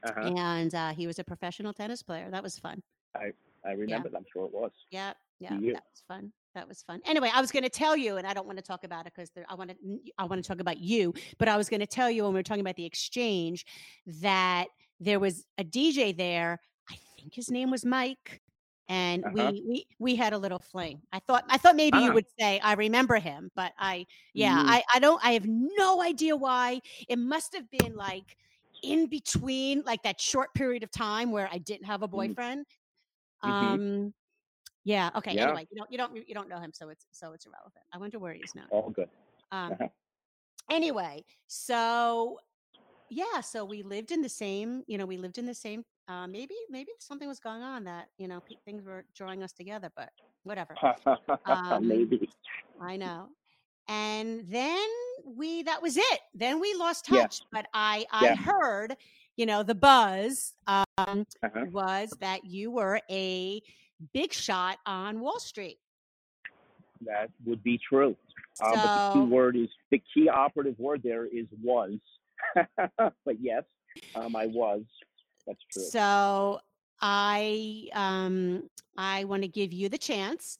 [0.05, 0.21] Uh-huh.
[0.37, 2.29] and uh, he was a professional tennis player.
[2.31, 2.83] That was fun.
[3.15, 3.33] I
[3.67, 4.09] I remember.
[4.11, 4.19] that.
[4.19, 4.73] I'm sure it was.
[4.91, 6.33] Yeah, yeah, that was fun.
[6.55, 7.01] That was fun.
[7.07, 9.13] Anyway, I was going to tell you, and I don't want to talk about it
[9.17, 9.77] because I want to.
[10.19, 12.39] I want to talk about you, but I was going to tell you when we
[12.39, 13.65] were talking about the exchange
[14.21, 14.67] that
[15.01, 16.61] there was a DJ there.
[16.91, 18.43] I think his name was Mike,
[18.89, 19.51] and Uh-huh.
[19.53, 21.01] we we we had a little fling.
[21.13, 22.15] I thought I thought maybe you Ah.
[22.15, 24.69] would say I remember him, but I yeah Mm.
[24.69, 26.81] I I don't I have no idea why.
[27.09, 28.37] It must have been like
[28.85, 32.67] in between like that short period of time where I didn't have a boyfriend.
[33.45, 33.53] Mhm.
[33.53, 34.15] Um
[34.85, 35.35] yeah, okay.
[35.35, 35.45] Yeah.
[35.45, 37.85] Anyway, you don't you don't you don't know him, so it's so it's irrelevant.
[37.93, 38.67] I wonder where he is now.
[38.71, 39.11] All good.
[39.53, 39.89] Um Uh-huh.
[40.71, 42.39] anyway, so
[43.11, 46.27] yeah, so we lived in the same, you know, we lived in the same uh
[46.27, 50.11] maybe maybe something was going on that, you know, things were drawing us together, but
[50.45, 50.81] whatever.
[51.47, 52.29] Um, Maybe.
[52.81, 53.31] I know.
[53.89, 54.89] And then
[55.25, 56.21] we that was it.
[56.35, 57.23] Then we lost Yeah.
[57.23, 58.37] touch, but I I Yeah.
[58.37, 58.97] heard,
[59.37, 60.87] you know, the buzz um
[61.43, 61.65] Uh-huh.
[61.73, 63.63] was that you were a
[64.13, 65.79] big shot on Wall Street.
[67.05, 68.17] That would be true.
[68.63, 71.93] Uh, but the key word is the key operative word there is was.
[72.77, 73.65] but yes,
[74.15, 74.83] um, I was.
[75.47, 75.83] That's true.
[75.91, 76.61] So
[77.01, 80.59] I um I want to give you the chance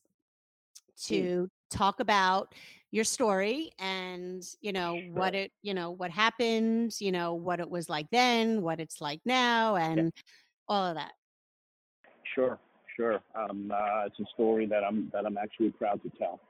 [0.99, 1.07] Mm.
[1.09, 2.55] to talk about
[2.95, 7.69] your story and you know what it you know what happened you know what it
[7.69, 10.13] was like then what it's like now and
[10.69, 11.13] all of that
[12.35, 12.59] Sure,
[12.97, 13.21] sure.
[13.37, 16.41] Um, uh, it's a story that I'm that I'm actually proud to tell.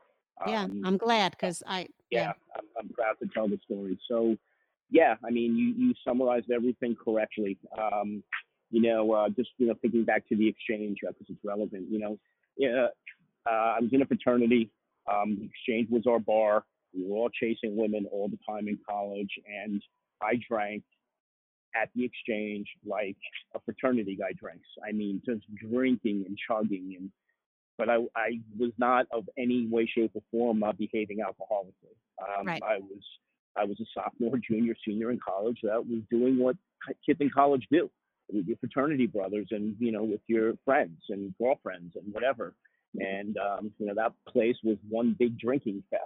[0.46, 3.98] yeah Um, i'm glad because i yeah, I'm, I'm proud to tell the story.
[4.08, 4.36] So,
[4.90, 7.58] yeah, I mean, you you summarized everything correctly.
[7.76, 8.22] Um,
[8.70, 11.90] you know, uh, just you know, thinking back to the exchange because uh, it's relevant.
[11.90, 12.18] You know,
[12.56, 12.86] yeah,
[13.46, 14.70] uh, I was in a fraternity.
[15.12, 16.64] Um, the exchange was our bar.
[16.94, 19.82] We were all chasing women all the time in college, and
[20.22, 20.84] I drank
[21.76, 23.16] at the exchange like
[23.54, 24.68] a fraternity guy drinks.
[24.86, 27.10] I mean, just drinking and chugging, and
[27.76, 31.96] but I, I was not of any way, shape, or form uh, behaving alcoholically.
[32.22, 32.62] Um, right.
[32.62, 33.02] I was
[33.56, 36.56] I was a sophomore, junior, senior in college that was doing what
[37.06, 37.90] kids in college do
[38.32, 42.54] with your fraternity brothers and you know with your friends and girlfriends and whatever.
[43.00, 46.02] And um, you know that place was one big drinking fest.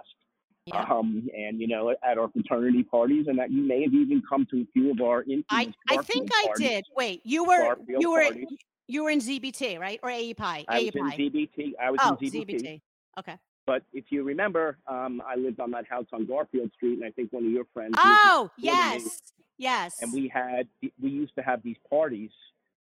[0.65, 0.85] Yeah.
[0.89, 4.45] Um, and you know, at our fraternity parties, and that you may have even come
[4.51, 6.85] to a few of our I, I think I parties, did.
[6.95, 8.47] Wait, you were Garfield you were parties.
[8.87, 9.99] you were in ZBT, right?
[10.03, 10.65] Or AEPI?
[10.67, 11.31] I was in AEPI.
[11.57, 11.71] ZBT.
[11.81, 12.61] I was oh, in ZBT.
[12.61, 12.81] ZBT.
[13.19, 13.37] Okay.
[13.65, 17.11] But if you remember, um, I lived on that house on Garfield Street, and I
[17.11, 17.93] think one of your friends.
[17.97, 19.21] Oh, yes.
[19.59, 19.97] Yes.
[20.01, 20.67] And we had
[20.99, 22.31] we used to have these parties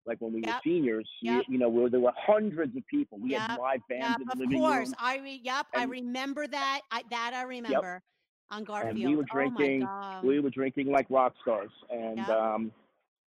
[0.08, 1.08] like when we were seniors.
[1.22, 1.46] You, Yep.
[1.50, 3.20] you know, where there were hundreds of people.
[3.20, 3.42] We Yep.
[3.42, 4.88] had live Yep, bands in the of living course.
[4.88, 6.82] room, I re- yep, I remember that.
[6.92, 8.02] I that I remember
[8.50, 8.98] on Garfield.
[8.98, 9.82] and we were Oh drinking.
[9.82, 10.26] God.
[10.26, 12.30] we were drinking like rock stars, and Yep.
[12.30, 12.72] um,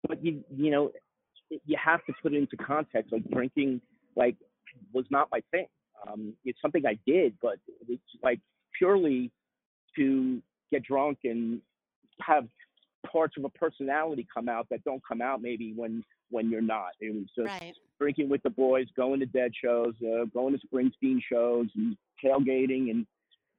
[0.07, 0.91] but you you know,
[1.49, 3.11] you have to put it into context.
[3.13, 3.81] Like drinking,
[4.15, 4.35] like
[4.93, 5.67] was not my thing.
[6.07, 7.55] Um, it's something I did, but
[7.87, 8.39] it's like
[8.77, 9.31] purely
[9.95, 11.61] to get drunk and
[12.21, 12.47] have
[13.09, 16.89] parts of a personality come out that don't come out maybe when when you're not.
[16.99, 17.73] It was just right.
[17.99, 22.91] drinking with the boys, going to Dead shows, uh, going to Springsteen shows, and tailgating,
[22.91, 23.05] and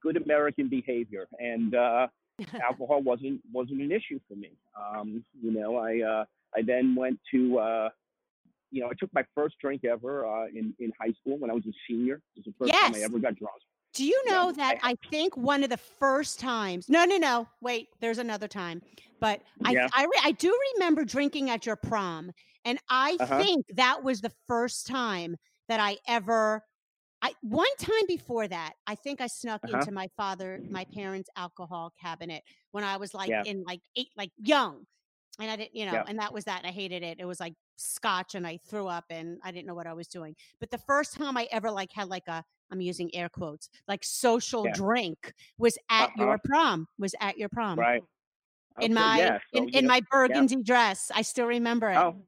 [0.01, 1.27] good American behavior.
[1.39, 2.07] And uh,
[2.63, 4.51] alcohol wasn't wasn't an issue for me.
[4.79, 6.25] Um, you know, I uh,
[6.55, 7.89] I then went to uh,
[8.71, 11.53] you know I took my first drink ever uh, in in high school when I
[11.53, 12.15] was a senior.
[12.35, 13.55] It was the first time I ever got drunk.
[13.93, 16.87] Do you know that I- I think one of the first times?
[16.87, 17.47] No, no, no.
[17.61, 18.83] Wait, there's another time.
[19.19, 19.87] But I, Yeah.
[19.91, 22.31] I, re- I do remember drinking at your prom,
[22.67, 23.47] and I Uh-huh.
[23.47, 25.37] think that was the first time
[25.69, 26.63] that I ever.
[27.21, 29.87] I one time before that, I think I snuck Uh-huh.
[29.87, 33.45] into my father, my parents' alcohol cabinet when I was like Yeah.
[33.45, 34.85] in like eight, like young,
[35.39, 36.07] and I didn't, you know, Yeah.
[36.07, 36.65] and that was that.
[36.65, 37.19] I hated it.
[37.19, 40.07] It was like scotch, and I threw up, and I didn't know what I was
[40.07, 40.35] doing.
[40.59, 44.03] But the first time I ever like had like a I'm using air quotes, like
[44.03, 44.69] social Yeah.
[44.69, 46.17] drink was at Uh-huh.
[46.17, 47.87] your prom, was at your prom.
[47.87, 48.03] Right.
[48.79, 51.11] In my yeah, so, in, in know, my burgundy dress.
[51.15, 52.05] I still remember it.
[52.05, 52.27] Oh,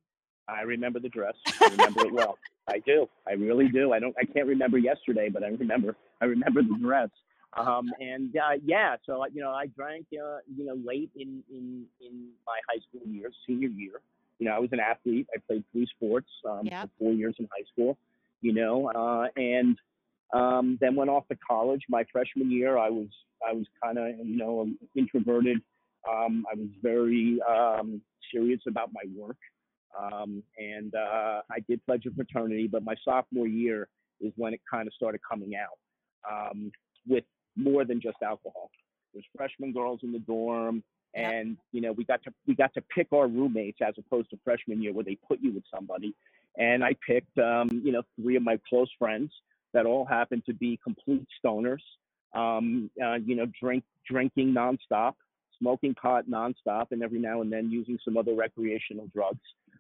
[0.49, 1.35] I remember the dress.
[1.61, 2.37] I remember it well.
[2.67, 3.07] I do.
[3.27, 3.93] I really do.
[3.93, 4.15] I don't.
[4.21, 5.95] I can't remember yesterday, but I remember.
[6.21, 7.09] I remember the dress.
[7.57, 10.05] Um, and uh, yeah, so you know, I drank.
[10.13, 14.01] Uh, you know, late in in in my high school years, senior year.
[14.37, 15.27] You know, I was an athlete.
[15.35, 16.83] I played three sports um, Yep.
[16.83, 17.97] for four years in high school.
[18.41, 19.77] You know, uh, and
[20.33, 21.81] um, then went off to college.
[21.89, 23.07] My freshman year, I was
[23.47, 25.57] I was kind of you know introverted.
[26.09, 29.35] Um, I was very um, serious about my work,
[29.97, 32.67] um, and uh, I did pledge a fraternity.
[32.67, 33.87] But my sophomore year
[34.21, 35.79] is when it kind of started coming out
[36.29, 36.71] um,
[37.07, 37.23] with
[37.55, 38.69] more than just alcohol.
[39.13, 40.83] There's freshman girls in the dorm,
[41.15, 44.39] and you know we got to we got to pick our roommates as opposed to
[44.43, 46.13] freshman year where they put you with somebody.
[46.57, 49.31] And I picked um, you know three of my close friends
[49.73, 51.81] that all happened to be complete stoners.
[52.35, 55.13] Um, uh, you know, drink drinking nonstop,
[55.57, 59.39] smoking pot nonstop, and every now and then using some other recreational drugs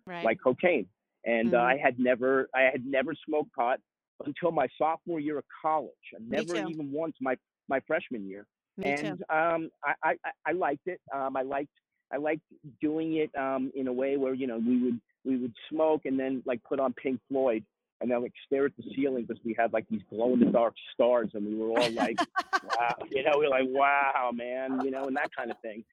[0.09, 0.25] right.
[0.25, 0.87] like cocaine.
[1.25, 1.63] And uh, Mhm.
[1.73, 3.79] I had never, I had never smoked pot
[4.25, 5.91] until my sophomore year of college.
[6.15, 7.35] I never even once my
[7.67, 8.45] my freshman year.
[8.77, 9.07] Me too.
[9.07, 10.99] and um, I, I, I- I liked it.
[11.13, 11.69] Um, I liked,
[12.11, 12.41] I liked
[12.81, 16.17] doing it um, in a way where you know we would we would smoke and
[16.19, 17.63] then like put on Pink Floyd
[18.01, 20.45] and then like stare at the ceiling because we had like these glow in the
[20.45, 22.17] dark stars and we were all like,
[22.63, 25.83] wow, you know, we are like, wow, man, you know, and that kind of thing.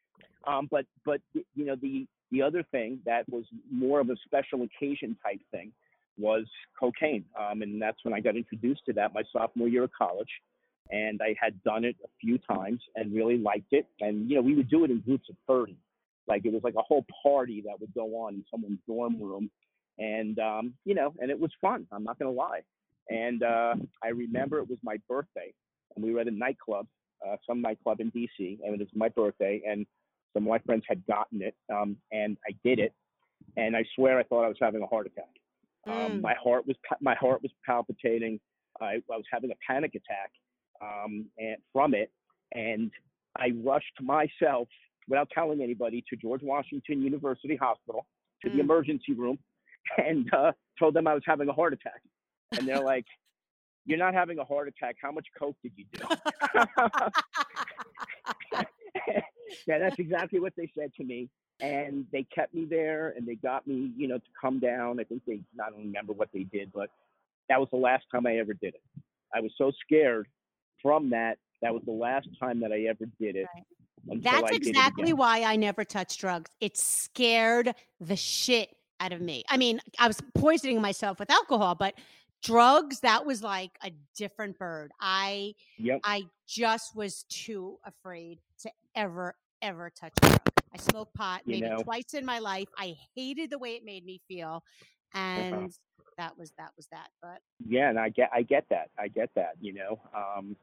[0.46, 1.20] Um, but but
[1.57, 5.72] you know the the other thing that was more of a special occasion type thing
[6.18, 6.46] was
[6.78, 10.30] cocaine, um, and that's when I got introduced to that my sophomore year of college,
[10.90, 14.42] and I had done it a few times and really liked it, and you know
[14.42, 15.76] we would do it in groups of thirty,
[16.26, 19.50] like it was like a whole party that would go on in someone's dorm room,
[19.98, 21.86] and um, you know, and it was fun.
[21.92, 22.62] I'm not gonna lie,
[23.10, 25.52] and uh, I remember it was my birthday,
[25.94, 26.86] and we were at a nightclub,
[27.26, 29.86] uh, some nightclub in D.C., and it was my birthday, and
[30.37, 32.92] some of my friends had gotten it, um, and I did it,
[33.57, 35.31] and I swear I thought I was having a heart attack.
[35.87, 36.20] Um, Mm.
[36.20, 38.38] my heart was my heart was palpitating.
[38.81, 40.31] I, I was having a panic attack
[40.83, 42.11] um, and from it,
[42.53, 42.90] and
[43.38, 44.68] I rushed myself
[45.09, 48.07] without telling anybody to George Washington University Hospital
[48.42, 48.61] to the Mm.
[48.61, 49.38] emergency room,
[49.96, 52.03] and uh, told them I was having a heart attack,
[52.59, 53.07] and they're like.
[53.88, 54.96] You're not having a heart attack.
[55.01, 56.03] How much coke did you do?
[59.66, 61.28] yeah, that's exactly what they said to me.
[61.61, 65.00] and they kept me there and they got me, you know, to come down.
[65.00, 66.90] I think they, I don't remember what they did, but
[67.48, 68.82] that was the last time I ever did it.
[69.35, 70.28] I was so scared
[70.82, 71.38] from that.
[71.62, 73.46] That was the last time that I ever did it.
[73.54, 74.22] Right.
[74.22, 76.50] That's did it exactly why I never touched drugs.
[76.61, 78.68] It scared the shit
[79.00, 79.42] out of me.
[79.48, 81.94] I mean, I was poisoning myself with alcohol, but
[82.42, 84.92] drugs, that was like a different bird.
[85.00, 86.00] I Yep.
[86.04, 88.40] I just was too afraid
[88.96, 90.40] ever, ever touch a drug.
[90.74, 91.82] I smoked pot You maybe know.
[91.82, 92.68] twice in my life.
[92.76, 94.62] I hated the way it made me feel.
[95.14, 95.72] And
[96.18, 97.09] that was that was that.
[97.22, 100.56] But yeah and i get i get that i get that you know um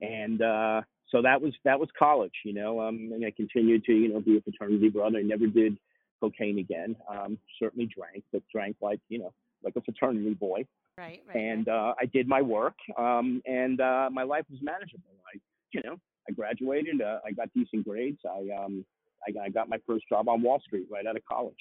[0.00, 3.92] and uh so that was that was college you know um and i continued to
[3.92, 5.76] you know be a fraternity brother i never did
[6.20, 9.32] cocaine again um certainly drank but drank like you know
[9.64, 10.64] like a fraternity boy
[10.98, 11.36] right, right.
[11.36, 15.38] and uh i did my work um and uh my life was manageable i
[15.72, 15.96] you know
[16.28, 18.84] i graduated uh, i got decent grades i um
[19.26, 21.54] I, got- my first job on wall street right out of college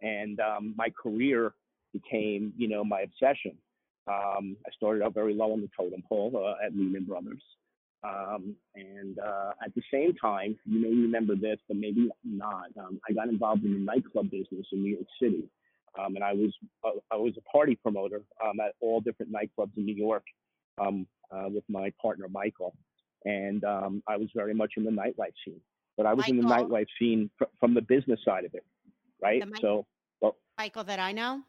[0.00, 1.52] and um my career
[1.92, 3.56] became you know my obsession
[4.08, 7.42] um, I started out very low on the totem pole uh, at Lehman Brothers.
[8.04, 12.66] Um, and uh, at the same time, you may remember this, but maybe not.
[12.76, 15.44] Um, I got involved in the nightclub business in New York City,
[15.96, 16.52] um, and I was
[16.84, 20.24] uh, I was a party promoter um, at all different nightclubs in New York
[20.78, 22.74] um, uh, with my partner Michael,
[23.24, 25.60] and um, I was very much in the nightlife scene.
[25.96, 28.64] But I was in the nightlife scene fr- from the business side of it,
[29.20, 29.40] right?
[29.40, 29.86] The Mike- So
[30.58, 31.42] Michael that I know.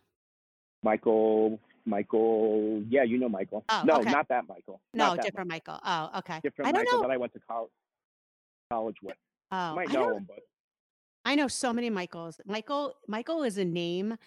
[0.81, 3.63] Michael, Michael, yeah, you know Michael.
[3.69, 4.11] Oh, no, okay.
[4.11, 4.81] not that Michael.
[4.93, 5.79] No, that different Michael.
[5.85, 6.39] Oh, okay.
[6.41, 7.07] different I don't Michael know.
[7.07, 7.69] that I went to college
[8.71, 9.15] college with.
[9.51, 10.39] Oh, you might I know don't him, but
[11.25, 12.39] I know so many Michaels.
[12.45, 14.17] Michael Michael is a name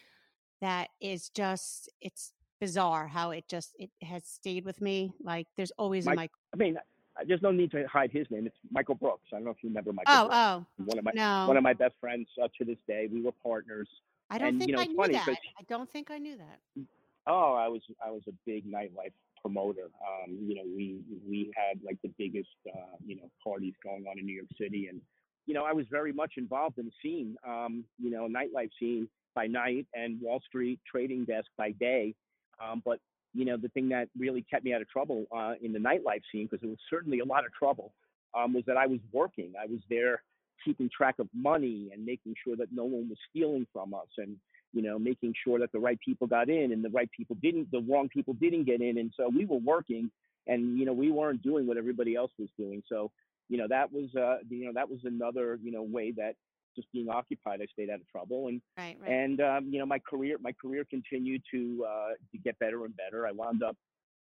[0.61, 5.13] that is just it's bizarre how it just it has stayed with me.
[5.23, 6.39] Like there's always a Michael.
[6.55, 6.81] I mean, I-
[7.27, 8.47] there's no need to hide his name.
[8.47, 9.29] It's Michael Brooks.
[9.33, 10.15] I don't know if you remember Michael.
[10.15, 10.37] Oh, Brooks.
[10.37, 11.49] oh, One of my no.
[11.49, 13.09] one of my best friends uh, to this day.
[13.11, 13.89] We were partners.
[14.31, 15.29] I don't and, think you know, I knew funny that.
[15.29, 16.85] I don't think I knew that.
[17.27, 19.89] Oh, I was I was a big nightlife promoter.
[20.07, 24.19] Um, you know, we we had like the biggest uh, you know parties going on
[24.19, 25.01] in New York City, and
[25.47, 27.37] you know I was very much involved in the scene.
[27.47, 32.15] Um, you know, nightlife scene by night and Wall Street trading desk by day.
[32.61, 32.99] Um, but
[33.37, 36.23] you know, the thing that really kept me out of trouble uh, in the nightlife
[36.33, 37.93] scene, because it was certainly a lot of trouble,
[38.35, 39.53] um, was that I was working.
[39.61, 40.23] I was there
[40.65, 44.37] keeping track of money and making sure that no one was stealing from us and
[44.77, 47.71] you know, making sure that the right people got in and the right people didn't,
[47.71, 48.99] the wrong people didn't get in.
[48.99, 50.11] And so we were working
[50.47, 52.83] and, you know, we weren't doing what everybody else was doing.
[52.87, 53.11] So,
[53.49, 56.35] you know, that was, uh, you know, that was another, you know, way that
[56.77, 58.49] just being occupied, I stayed out of trouble.
[58.49, 59.11] And, Right, right.
[59.11, 62.95] and, um, you know, my career, my career continued to, uh, to get better and
[62.97, 63.27] better.
[63.27, 63.77] I wound up,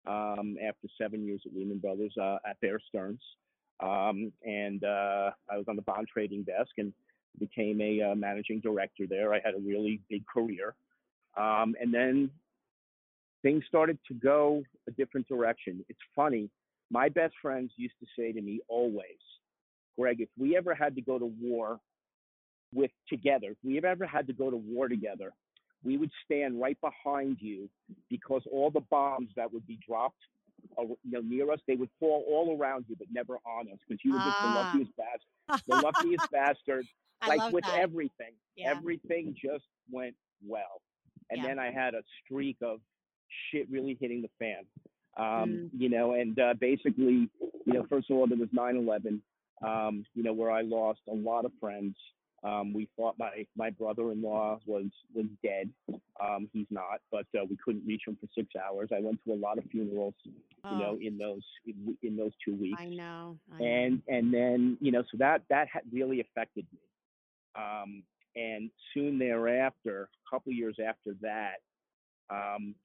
[0.06, 3.22] um, after seven years at Lehman Brothers, uh, at Bear Stearns.
[3.80, 6.94] Um, and, uh, I was on the bond trading desk and,
[7.40, 9.34] became a uh, managing director there.
[9.34, 10.76] I had a really big career.
[11.36, 12.30] Um, and then
[13.42, 15.84] things started to go a different direction.
[15.90, 16.50] It's funny.
[16.92, 19.18] My best friends used to say to me always,
[19.98, 21.80] Greg, if we ever had to go to war
[22.74, 25.32] with together, if we have ever had to go to war together,
[25.84, 27.70] we would stand right behind you
[28.10, 30.22] because all the bombs that would be dropped
[30.78, 33.78] uh, you know, near us, they would fall all around you, but never on us
[33.88, 34.62] because you were just the Ah.
[34.62, 35.28] luckiest bastard.
[35.68, 36.88] The luckiest bastard
[37.28, 37.76] like with that.
[37.80, 38.72] everything Yeah.
[38.72, 40.82] everything just went well
[41.30, 41.48] and Yeah.
[41.50, 42.80] then i had a streak of
[43.50, 44.66] shit really hitting the fan
[45.18, 45.70] um Mm.
[45.78, 47.30] you know and uh basically
[47.66, 49.22] you know first of all there was 9-11
[49.66, 51.96] um you know where i lost a lot of friends
[52.44, 55.70] um we thought my my brother-in-law was was dead
[56.22, 59.34] um he's not but uh, we couldn't reach him for six hours i went to
[59.34, 60.32] a lot of funerals you
[60.78, 63.38] know Oh, in those in, in those two weeks I know.
[63.54, 63.66] I know.
[63.66, 66.80] and and then you know so that that really affected me
[67.56, 68.04] um
[68.36, 71.58] and soon thereafter a couple years after that
[72.30, 72.76] um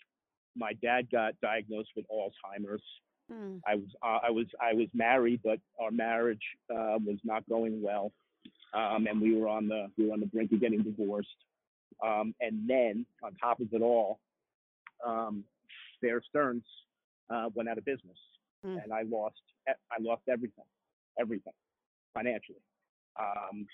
[0.56, 2.82] my dad got diagnosed with alzheimer's
[3.30, 3.56] Hmm.
[3.66, 6.40] i was uh, i was i was married but our marriage
[6.70, 8.10] uh, was not going well
[8.74, 11.28] um and we were on the we were on the brink of getting divorced
[12.06, 14.18] um and then on top of it all
[15.06, 15.44] um
[16.02, 16.64] bear stearns
[17.30, 18.16] uh went out of business
[18.66, 18.82] Mm.
[18.82, 19.36] and i lost
[19.68, 20.64] i lost everything
[21.20, 21.52] everything
[22.12, 22.58] financially
[23.18, 23.66] um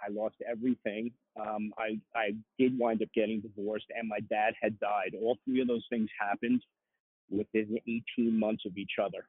[0.00, 1.10] I lost everything.
[1.40, 5.14] Um, I I did wind up getting divorced, and my dad had died.
[5.20, 6.62] All three of those things happened
[7.30, 7.78] within
[8.16, 9.26] 18 months of each other,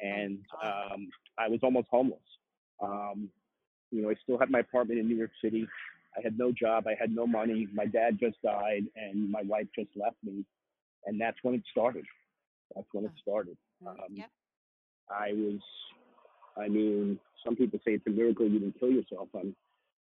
[0.00, 1.08] and um,
[1.38, 2.20] I was almost homeless.
[2.82, 3.30] Um,
[3.94, 5.68] you know, I still had my apartment in New York City.
[6.16, 6.86] I had no job.
[6.86, 7.68] I had no money.
[7.72, 10.44] My dad just died, and my wife just left me,
[11.06, 12.04] and that's when it started.
[12.74, 13.56] That's when it started.
[13.86, 14.30] Um, yep.
[15.10, 15.60] I was,
[16.56, 19.28] I mean, some people say it's a miracle you didn't kill yourself.
[19.34, 19.54] I'm,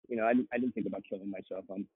[0.07, 1.65] you know, I didn't, I didn't think about killing myself.
[1.71, 1.87] I'm,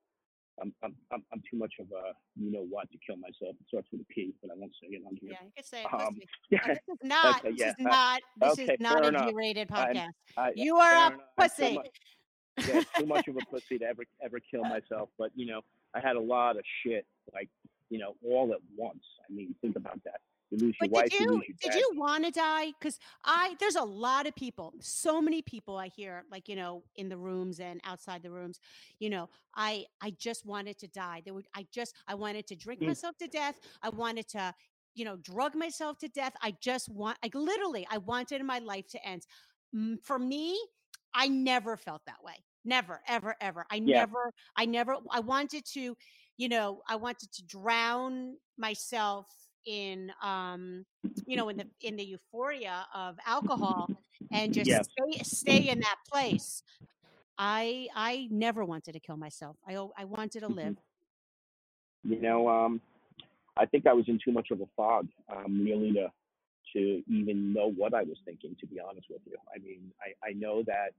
[0.62, 3.56] I'm, I'm, I'm, I'm too much of a, you know what, to kill myself.
[3.60, 5.32] It starts with a P, but I won't say it on here.
[5.32, 5.94] Yeah, you could say it.
[5.94, 6.18] Um,
[6.50, 7.40] yeah, this is not.
[7.40, 8.22] okay, this yeah, is uh, not.
[8.42, 9.12] This okay, is not a.
[9.12, 10.10] G-rated podcast.
[10.36, 11.00] I, You are a.
[11.00, 11.76] I'm too pussy.
[11.76, 11.88] much-
[12.68, 15.10] yeah, too much of a pussy to ever ever kill myself.
[15.18, 15.62] But you know,
[15.94, 17.50] I had a lot of shit, like
[17.90, 19.04] you know, all at once.
[19.30, 20.22] I mean, think about that.
[20.52, 21.82] You lose your But wife, did you your did dad.
[21.82, 22.68] you want to die?
[22.68, 26.84] Because I there's a lot of people, so many people I hear, like you know,
[26.96, 28.60] in the rooms and outside the rooms.
[29.00, 31.22] You know, I I just wanted to die.
[31.26, 32.98] There would I just I wanted to drink Mm.
[32.98, 33.60] myself to death.
[33.82, 34.54] I wanted to
[34.94, 36.34] you know drug myself to death.
[36.44, 39.24] I just want like literally I wanted my life to end.
[40.04, 40.60] For me,
[41.14, 42.36] I never felt that way.
[42.64, 43.66] Never, ever, ever.
[43.72, 44.06] I Yeah.
[44.06, 45.96] never, I never, I wanted to,
[46.38, 49.28] you know, I wanted to drown myself
[49.68, 50.86] in, um,
[51.28, 53.92] you know, in the in the euphoria of alcohol
[54.32, 54.88] and just Yes.
[54.92, 56.64] stay stay in that place.
[57.38, 59.58] I I never wanted to kill myself.
[59.68, 60.56] I I wanted to Mhm.
[60.56, 60.78] live.
[62.04, 62.82] You know, um,
[63.58, 66.12] I think I was in too much of a fog, um, really to
[66.74, 68.56] to even know what I was thinking.
[68.60, 70.94] To be honest with you, I mean, I I know that,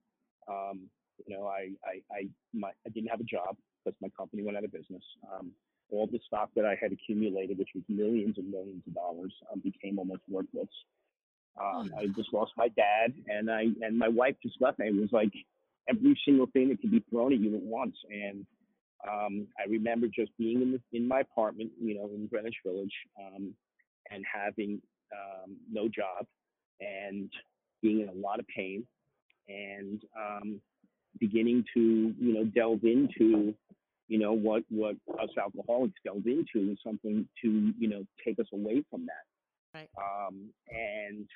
[0.48, 0.90] um,
[1.26, 4.56] you know, I I I, my, I didn't have a job because my company went
[4.56, 5.04] out of business.
[5.32, 5.52] Um,
[5.90, 9.60] all the stock that I had accumulated, which was millions and millions of dollars, um,
[9.60, 10.68] became almost worthless.
[11.60, 14.88] Um, I just lost my dad, and I and my wife just left me.
[14.88, 15.32] It was like
[15.88, 18.46] every single thing that could be thrown at you at once, and
[19.08, 22.92] um, I remember just being in the, in my apartment, you know, in Greenwich Village,
[23.18, 23.54] um,
[24.10, 24.80] and having
[25.12, 26.26] um, no job,
[26.80, 27.30] and
[27.82, 28.86] being in a lot of pain,
[29.48, 30.60] and um,
[31.18, 33.54] beginning to you know delve into
[34.08, 38.46] you know what what us alcoholics delve into is something to you know take us
[38.52, 39.90] away from that, Right.
[39.98, 41.28] um, and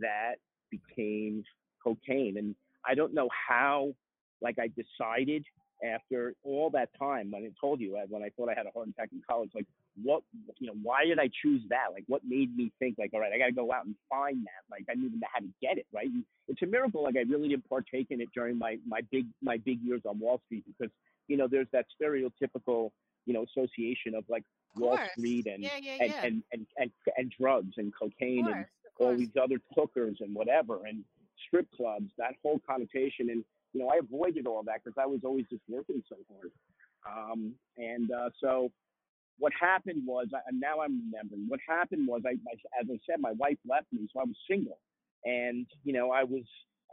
[0.00, 0.36] that
[0.70, 1.44] became
[1.82, 3.92] cocaine, and I don't know how
[4.40, 5.44] like I decided
[5.84, 8.88] after all that time when I told you when I thought I had a heart
[8.88, 9.66] attack in college, like
[10.02, 10.22] what
[10.58, 11.88] you know, why did I choose that?
[11.92, 14.62] Like what made me think like, all right, I gotta go out and find that.
[14.70, 16.06] Like I didn't even know how to get it, right?
[16.06, 19.26] And it's a miracle like I really didn't partake in it during my my big
[19.42, 20.92] my big years on Wall Street because,
[21.28, 22.90] you know, there's that stereotypical,
[23.26, 24.44] you know, association of like
[24.76, 24.98] Wall.
[25.12, 26.24] Street and yeah, yeah, and, yeah.
[26.24, 28.66] and, and, and and drugs and cocaine course, and
[29.00, 31.02] all these other hookers and whatever and
[31.46, 33.30] strip clubs, that whole connotation.
[33.30, 36.50] And, you know, I avoided all that because I was always just working so hard.
[37.08, 38.70] Um, and uh, so
[39.38, 42.98] what happened was, I- and now I'm remembering, what happened was, I, I, as I
[43.08, 44.78] said, my wife left me, so I was single.
[45.24, 46.44] And, you know, I was,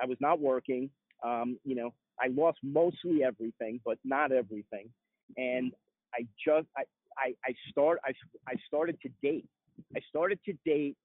[0.02, 0.90] I was not working.
[1.24, 4.90] Um, you know, I lost mostly everything, but not everything.
[5.38, 5.74] And
[6.14, 6.84] I just, I,
[7.18, 8.14] I, I start, I,
[8.48, 9.46] I started to date.
[9.96, 10.96] I started to date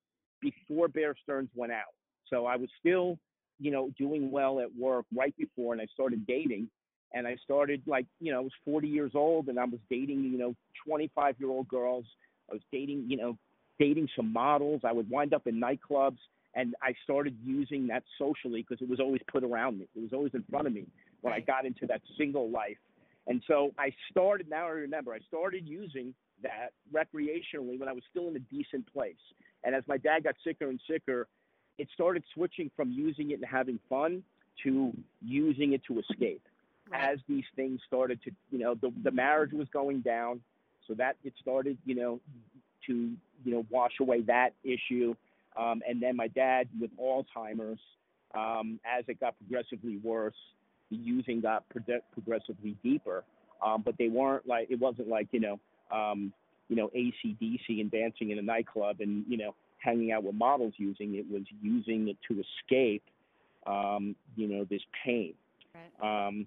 [0.41, 1.95] before Bear Stearns went out.
[2.29, 3.19] So I was still,
[3.59, 6.69] you know, doing well at work right before, and I started dating.
[7.15, 10.25] And I started like, you know, I was 40 years old, and I was dating,
[10.25, 10.55] you know,
[10.87, 12.05] 25 year old girls.
[12.51, 13.39] I was dating, you know,
[13.79, 14.83] dating some models.
[14.85, 16.19] I would wind up in nightclubs,
[16.59, 19.87] and I started using that socially because it was always put around me.
[19.95, 20.87] It was always in front of me
[21.21, 22.77] when I got into that single life.
[23.29, 28.03] And so I started, now I remember, I started using that recreationally when I was
[28.11, 29.15] still in a decent place.
[29.63, 31.29] And as my dad got sicker and sicker,
[31.79, 34.25] it started switching from using it and having fun
[34.65, 34.93] to
[35.25, 36.43] using it to escape.
[36.91, 37.13] Right.
[37.13, 40.41] As these things started to, you know, the, the marriage was going down,
[40.89, 42.19] so that it started, you know,
[42.87, 43.13] to,
[43.45, 45.15] you know, wash away that issue.
[45.59, 47.81] Um, and then my dad with Alzheimer's,
[48.35, 50.37] um, as it got progressively worse,
[50.91, 53.25] the using got prode- progressively deeper.
[53.65, 56.33] Um, but they weren't like it wasn't like you know, um,
[56.69, 60.75] you know, ACDC and dancing in a nightclub and you know hanging out with models
[60.77, 63.03] using it was using it to escape,
[63.67, 65.35] um, you know, this pain.
[65.75, 66.27] Right.
[66.29, 66.47] Um,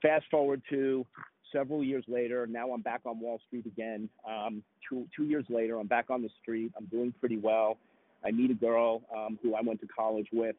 [0.00, 1.04] fast forward to
[1.52, 4.08] several years later, now I'm back on Wall Street again.
[4.28, 6.72] Um, two two years later, I'm back on the street.
[6.76, 7.78] I'm doing pretty well.
[8.24, 10.56] I meet a girl um, who I went to college with,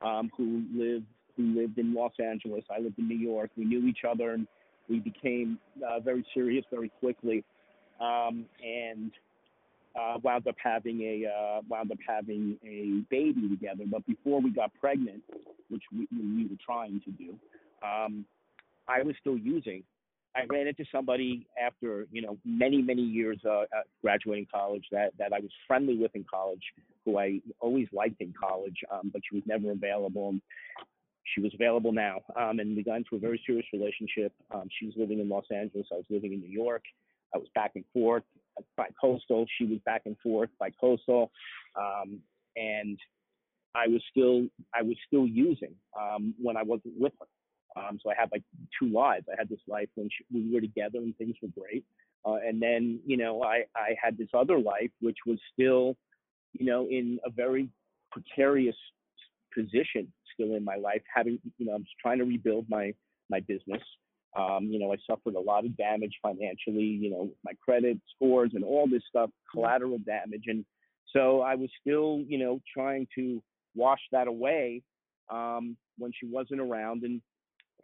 [0.00, 1.06] um, who lived
[1.36, 2.64] who lived in Los Angeles.
[2.70, 3.50] I lived in New York.
[3.56, 4.46] We knew each other, and
[4.88, 7.42] we became uh, very serious very quickly,
[8.00, 9.10] um, and
[9.98, 13.84] uh, wound up having a uh, wound up having a baby together.
[13.86, 15.22] But before we got pregnant,
[15.68, 17.34] which we, we were trying to do,
[17.86, 18.24] um,
[18.88, 19.82] I was still using.
[20.34, 23.66] I ran into somebody after you know many many years uh, uh,
[24.00, 26.62] graduating college that that I was friendly with in college,
[27.04, 30.30] who I always liked in college, um, but she was never available.
[30.30, 30.40] And
[31.34, 34.32] she was available now, um, and we got into a very serious relationship.
[34.52, 35.86] Um, she was living in Los Angeles.
[35.92, 36.82] I was living in New York.
[37.34, 38.24] I was back and forth
[38.76, 39.46] by coastal.
[39.58, 41.30] She was back and forth by coastal,
[41.76, 42.20] um,
[42.56, 42.98] and
[43.74, 47.26] I was still I was still using um, when I wasn't with her.
[47.76, 48.42] Um, so I had like
[48.78, 49.26] two lives.
[49.32, 51.84] I had this life when she, we were together and things were great.
[52.24, 55.96] Uh, and then, you know, I, I had this other life, which was still,
[56.52, 57.68] you know, in a very
[58.10, 58.76] precarious
[59.54, 62.94] position still in my life, having, you know, I'm trying to rebuild my,
[63.28, 63.82] my business.
[64.36, 68.52] Um, you know, I suffered a lot of damage financially, you know, my credit scores
[68.54, 70.44] and all this stuff, collateral damage.
[70.46, 70.64] And
[71.12, 73.42] so I was still, you know, trying to
[73.74, 74.82] wash that away
[75.30, 77.02] um, when she wasn't around.
[77.02, 77.20] And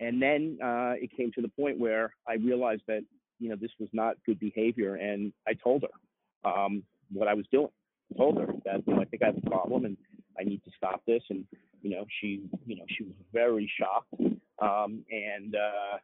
[0.01, 3.03] and then uh, it came to the point where I realized that
[3.39, 6.83] you know this was not good behavior, and I told her um,
[7.13, 7.69] what I was doing.
[8.15, 9.97] I told her that you know, I think I have a problem and
[10.39, 11.23] I need to stop this.
[11.31, 11.45] And
[11.83, 14.13] you know she you know she was very shocked,
[14.61, 15.99] um, and uh,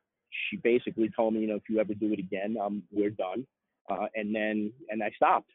[0.49, 3.47] she basically told me you know if you ever do it again, um, we're done.
[3.91, 5.51] Uh, and then and I stopped.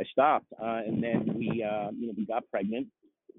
[0.00, 2.88] I stopped, uh, and then we uh, you know we got pregnant,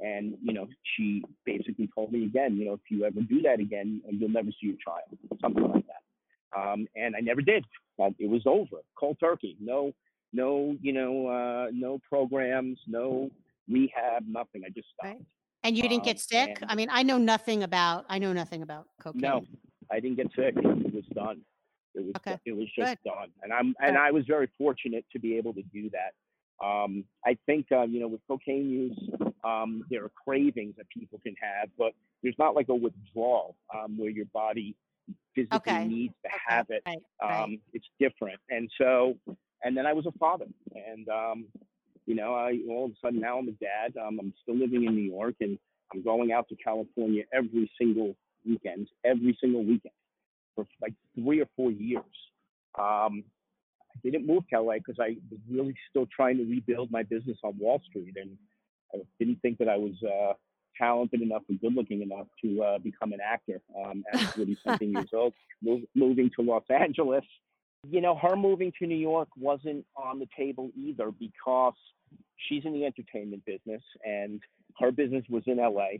[0.02, 3.60] and, you know, she basically told me again, you know, if you ever do that
[3.60, 6.60] again, you'll never see your child, something like that.
[6.60, 7.66] Um, and I never did.
[8.18, 9.56] It was over, cold turkey.
[9.60, 9.94] No,
[10.34, 13.30] no, you know, uh, no programs, no
[13.70, 14.64] rehab, nothing.
[14.66, 15.14] I just stopped.
[15.16, 15.26] Right.
[15.64, 16.58] And you didn't Um, get sick?
[16.68, 19.22] I mean, I know nothing about I know nothing about cocaine.
[19.22, 19.46] No,
[19.92, 20.56] I didn't get sick.
[20.58, 21.42] It was done.
[21.94, 23.10] It was Okay, it was just good.
[23.12, 23.30] done.
[23.44, 23.98] And I'm and.
[23.98, 26.14] I was very fortunate to be able to do that.
[26.64, 29.10] Um, I think uh, you know with cocaine use,
[29.44, 33.98] um, there are cravings that people can have, but there's not like a withdrawal um,
[33.98, 34.76] where your body
[35.36, 36.84] physically Okay, needs to Okay, have it.
[36.86, 37.44] Right, right.
[37.44, 38.40] Um, it's different.
[38.50, 39.16] And so,
[39.64, 40.46] and then I was a father,
[40.76, 41.46] and um,
[42.06, 43.96] you know, I all of a sudden now I'm a dad.
[44.00, 45.58] Um, I'm still living in New York, and
[45.94, 49.94] I'm going out to California every single weekend, every single weekend
[50.56, 52.04] for like three or four years.
[52.78, 53.24] Um,
[53.96, 57.38] I didn't move to LA because I was really still trying to rebuild my business
[57.44, 58.38] on Wall Street, and
[58.94, 60.34] I didn't think that I was uh,
[60.78, 64.92] talented enough and good looking enough to uh, become an actor um, at 40 something
[64.92, 65.34] years old.
[65.62, 67.26] Move, moving to Los Angeles,
[67.90, 71.74] you know, her moving to New York wasn't on the table either because
[72.38, 74.42] she's in the entertainment business and
[74.80, 76.00] her business was in LA.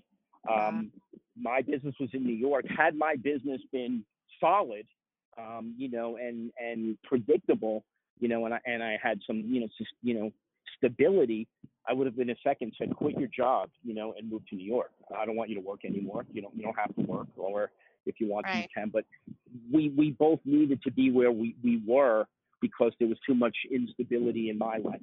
[0.52, 0.92] Um,
[1.40, 2.66] my business was in New York.
[2.76, 4.04] Had my business been
[4.40, 4.86] solid,
[5.38, 7.84] um, you know, and and predictable,
[8.20, 10.32] you know, and I and I had some, you know, sus- you know,
[10.78, 11.48] stability,
[11.88, 14.56] I would have been a second said, quit your job, you know, and move to
[14.56, 14.92] New York.
[15.18, 16.26] I don't want you to work anymore.
[16.32, 17.72] You don't you don't have to work, or
[18.06, 18.90] if you want to, you can.
[18.90, 19.06] But
[19.72, 22.26] we we both needed to be where we we were
[22.62, 25.02] because there was too much instability in my life.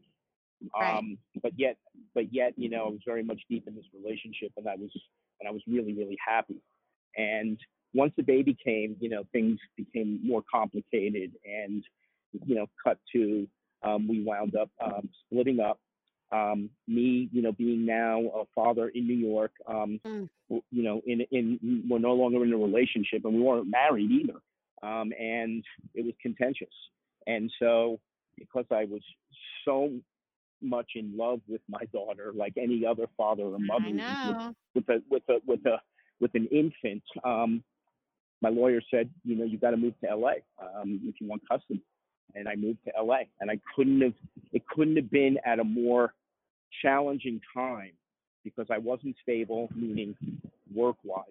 [0.74, 0.96] Right.
[0.98, 1.76] Um, but yet,
[2.14, 4.90] but yet, you know, I was very much deep in this relationship, and I was,
[5.40, 6.60] and I was really, really happy.
[7.16, 7.58] And
[7.94, 11.82] once the baby came, you know, things became more complicated, and
[12.46, 13.46] you know, cut to,
[13.82, 15.80] um, we wound up um, splitting up.
[16.30, 20.28] Um, me, you know, being now a father in New York, um, Mm.
[20.70, 24.38] you know, in in we're no longer in a relationship, and we weren't married either,
[24.82, 25.64] um, and
[25.94, 26.74] it was contentious.
[27.26, 27.98] And so,
[28.36, 29.00] because I was
[29.64, 29.90] so
[30.60, 34.54] much in love with my daughter, like any other father or mother is know.
[34.74, 35.80] with, with a with a with a
[36.20, 37.02] with an infant.
[37.24, 37.62] Um,
[38.40, 41.42] my lawyer said, you know, you got to move to LA um, if you want
[41.48, 41.82] custody,
[42.34, 44.14] and I moved to LA, and I couldn't have
[44.52, 46.14] it couldn't have been at a more
[46.82, 47.92] challenging time
[48.44, 50.16] because I wasn't stable, meaning
[50.74, 51.24] work wise.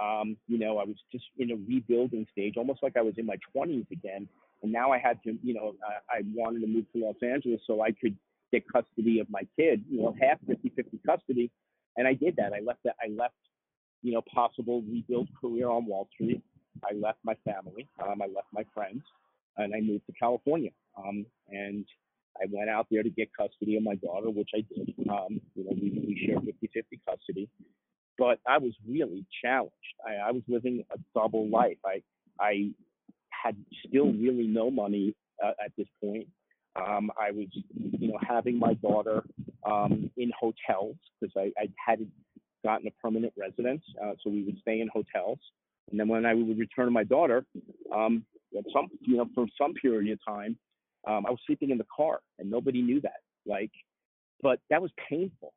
[0.00, 3.26] Um, you know, I was just in a rebuilding stage, almost like I was in
[3.26, 4.28] my 20s again.
[4.62, 7.60] And now I had to, you know, I, I wanted to move to Los Angeles
[7.66, 8.16] so I could
[8.52, 11.50] get custody of my kid, you know, half 50 50 custody.
[11.96, 12.52] And I did that.
[12.52, 12.96] I left that.
[13.02, 13.34] I left,
[14.02, 16.42] you know, possible rebuild career on Wall Street.
[16.84, 17.88] I left my family.
[18.02, 19.02] Um, I left my friends,
[19.56, 20.70] and I moved to California.
[20.96, 21.84] Um, and
[22.40, 24.94] I went out there to get custody of my daughter, which I did.
[25.10, 27.48] Um, you know, we, we shared 50 50 custody.
[28.16, 29.74] But I was really challenged.
[30.06, 31.78] I, I was living a double life.
[31.84, 32.02] I,
[32.40, 32.70] I
[33.30, 36.26] had still really no money uh, at this point.
[36.76, 39.24] Um, I was, you know, having my daughter
[39.64, 42.10] um, in hotels because I, I hadn't
[42.64, 45.38] gotten a permanent residence, uh, so we would stay in hotels.
[45.90, 47.44] And then when I would return to my daughter,
[47.94, 48.24] um,
[48.56, 50.56] at some, you know, for some period of time,
[51.06, 53.20] um, I was sleeping in the car, and nobody knew that.
[53.46, 53.70] Like,
[54.42, 55.52] but that was painful,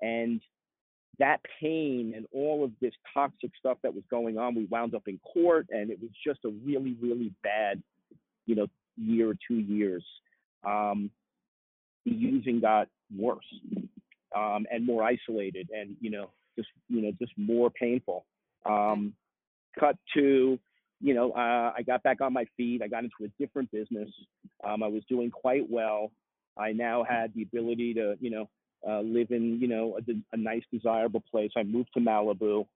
[0.00, 0.40] and
[1.18, 5.04] that pain and all of this toxic stuff that was going on, we wound up
[5.06, 7.82] in court, and it was just a really, really bad,
[8.46, 8.66] you know,
[8.96, 10.04] year or two years.
[10.64, 11.10] Um,
[12.04, 13.44] the using got worse
[14.34, 18.24] um, and more isolated, and you know, just you know, just more painful.
[18.66, 19.14] Um,
[19.78, 20.58] cut to,
[21.00, 22.82] you know, uh, I got back on my feet.
[22.82, 24.08] I got into a different business.
[24.66, 26.10] Um, I was doing quite well.
[26.56, 28.48] I now had the ability to, you know,
[28.88, 31.50] uh, live in, you know, a, a nice, desirable place.
[31.56, 32.66] I moved to Malibu,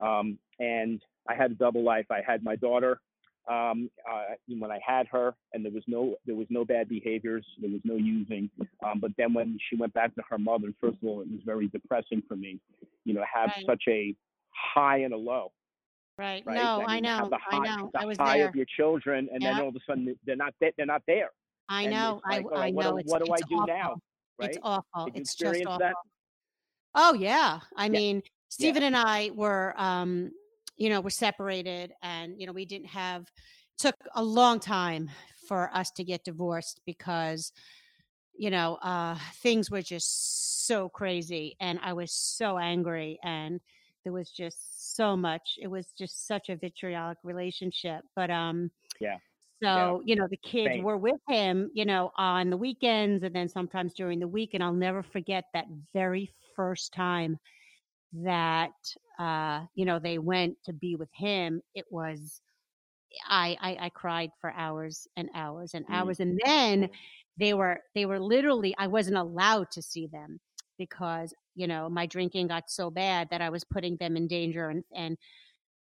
[0.00, 2.06] um, and I had a double life.
[2.10, 3.00] I had my daughter
[3.48, 7.46] um, uh, when I had her, and there was no there was no bad behaviors,
[7.60, 8.50] there was no using.
[8.84, 11.40] Um, but then when she went back to her mother, first of all, it was
[11.44, 12.60] very depressing for me,
[13.04, 13.66] you know, have Right.
[13.66, 14.14] such a
[14.50, 15.52] high and a low,
[16.18, 16.44] Right.
[16.46, 16.56] right?
[16.56, 17.30] No, I mean, have know.
[17.30, 17.90] the I high, know.
[17.92, 18.48] the I was high there.
[18.48, 21.30] of your children, and then all of a sudden they're not there, they're not there.
[21.68, 22.20] I know.
[22.24, 22.90] I, like, I right, what know.
[22.92, 23.96] do- it's, what do I it's do now?
[24.38, 24.50] Right?
[24.50, 25.04] It's awful.
[25.06, 25.78] Did you it's just awful.
[25.78, 25.94] that?
[26.94, 27.60] Oh yeah.
[27.76, 28.86] I mean, Stephen Yeah.
[28.88, 30.32] and I were um,
[30.78, 33.26] you know, were separated and you know, we didn't have
[33.78, 35.10] took a long time
[35.48, 37.52] for us to get divorced because
[38.36, 43.60] you know, uh things were just so crazy and I was so angry and
[44.04, 45.58] there was just so much.
[45.60, 48.02] It was just such a vitriolic relationship.
[48.16, 48.70] But um
[49.00, 49.18] Yeah.
[49.62, 50.82] so, you know, the kids Same.
[50.82, 54.54] were with him, you know, on the weekends and then sometimes during the week.
[54.54, 57.38] And I'll never forget that very first time
[58.12, 58.72] that,
[59.18, 61.62] uh, you know, they went to be with him.
[61.74, 62.40] It was,
[63.28, 65.88] I, I, I cried for hours and hours and Mm.
[65.90, 66.20] hours.
[66.20, 66.90] And then Mm.
[67.36, 70.40] they were, they were literally, I wasn't allowed to see them
[70.78, 74.68] because, you know, my drinking got so bad that I was putting them in danger
[74.68, 75.18] and, and,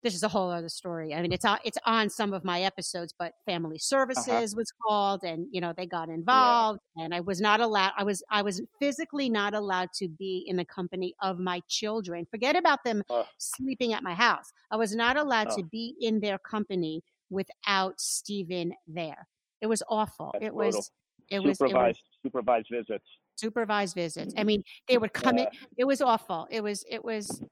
[0.01, 1.13] this is a whole other story.
[1.13, 4.05] I mean, it's on it's on some of my episodes, but family uh-huh.
[4.05, 7.91] services was called, and you know they got involved, and I was not allowed.
[7.97, 12.25] I was I was physically not allowed to be in the company of my children.
[12.31, 13.25] Forget about them Ugh.
[13.37, 14.51] sleeping at my house.
[14.71, 19.27] I was not allowed to be in their company without Stephen there.
[19.61, 20.31] It was awful.
[20.33, 20.75] That's it was.
[20.75, 20.91] It was,
[21.29, 23.05] it was supervised supervised visits.
[23.35, 24.33] supervised visits.
[24.33, 24.47] I mm-hmm.
[24.47, 25.47] mean, they would come in.
[25.77, 26.47] It was awful.
[26.49, 26.85] It was.
[26.89, 27.43] It was.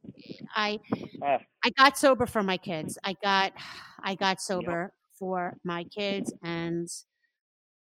[0.55, 0.79] I
[1.21, 2.97] Ah, I got sober for my kids.
[3.03, 3.53] I got
[4.03, 6.89] I got sober for my kids and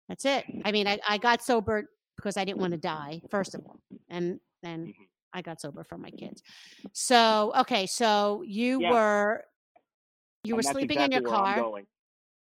[0.09, 0.45] that's it.
[0.65, 1.85] I mean, I, I got sober
[2.17, 3.81] because I didn't want to die, first of all.
[4.09, 5.09] And then Mhm.
[5.33, 6.43] I got sober for my kids.
[6.93, 8.91] So, okay, so you Yeah.
[8.91, 9.45] were
[10.45, 11.67] you were and that's sleeping exactly in your car.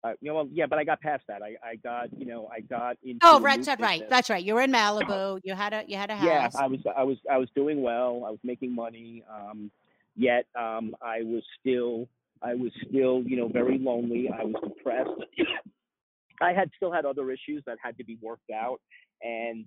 [0.03, 1.43] Uh, you know, well, yeah, but I got past that.
[1.43, 3.19] I, I got, you know, I got into.
[3.23, 4.09] Oh, right, that's right.
[4.09, 4.43] That's right.
[4.43, 5.41] You were in Malibu.
[5.45, 6.27] You had a you had a house.
[6.27, 9.71] yeah i was i was i was doing well i was making money um
[10.17, 12.09] yet um i was still
[12.43, 15.11] i was still you know very lonely i was depressed
[16.41, 18.81] i had still had other issues that had to be worked out
[19.23, 19.67] and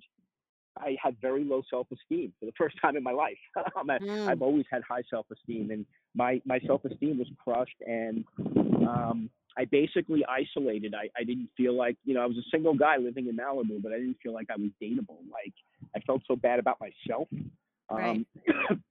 [0.78, 3.38] i had very low self-esteem for the first time in my life
[3.78, 8.26] Mm, i've always had high self-esteem and my my self-esteem was crushed and
[8.88, 10.96] um I basically isolated.
[10.96, 13.82] I, I didn't feel like, you know, I was a single guy living in Malibu,
[13.82, 15.20] but I didn't feel like I was dateable.
[15.32, 15.54] Like
[15.96, 17.28] I felt so bad about myself.
[17.92, 18.10] Right.
[18.10, 18.26] Um,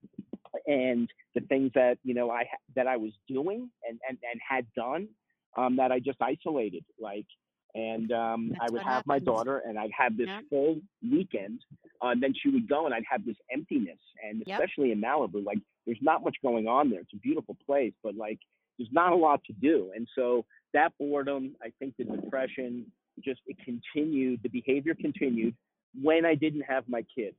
[0.66, 2.44] and the things that, you know, I,
[2.76, 5.08] that I was doing and, and, and had done,
[5.56, 6.84] um, that I just isolated.
[7.00, 7.26] Like,
[7.74, 10.40] and um, I would have my daughter and I'd have this Yeah.
[10.50, 11.60] full weekend.
[12.02, 13.98] Uh, and then she would go and I'd have this emptiness.
[14.22, 14.60] And Yep.
[14.60, 17.00] especially in Malibu, like there's not much going on there.
[17.00, 18.38] It's a beautiful place, but like
[18.78, 19.90] there's not a lot to do.
[19.94, 20.44] And so
[20.74, 22.86] that boredom, I think the depression,
[23.22, 24.40] just it continued.
[24.42, 25.54] The behavior continued
[26.00, 27.34] when I didn't have my kid.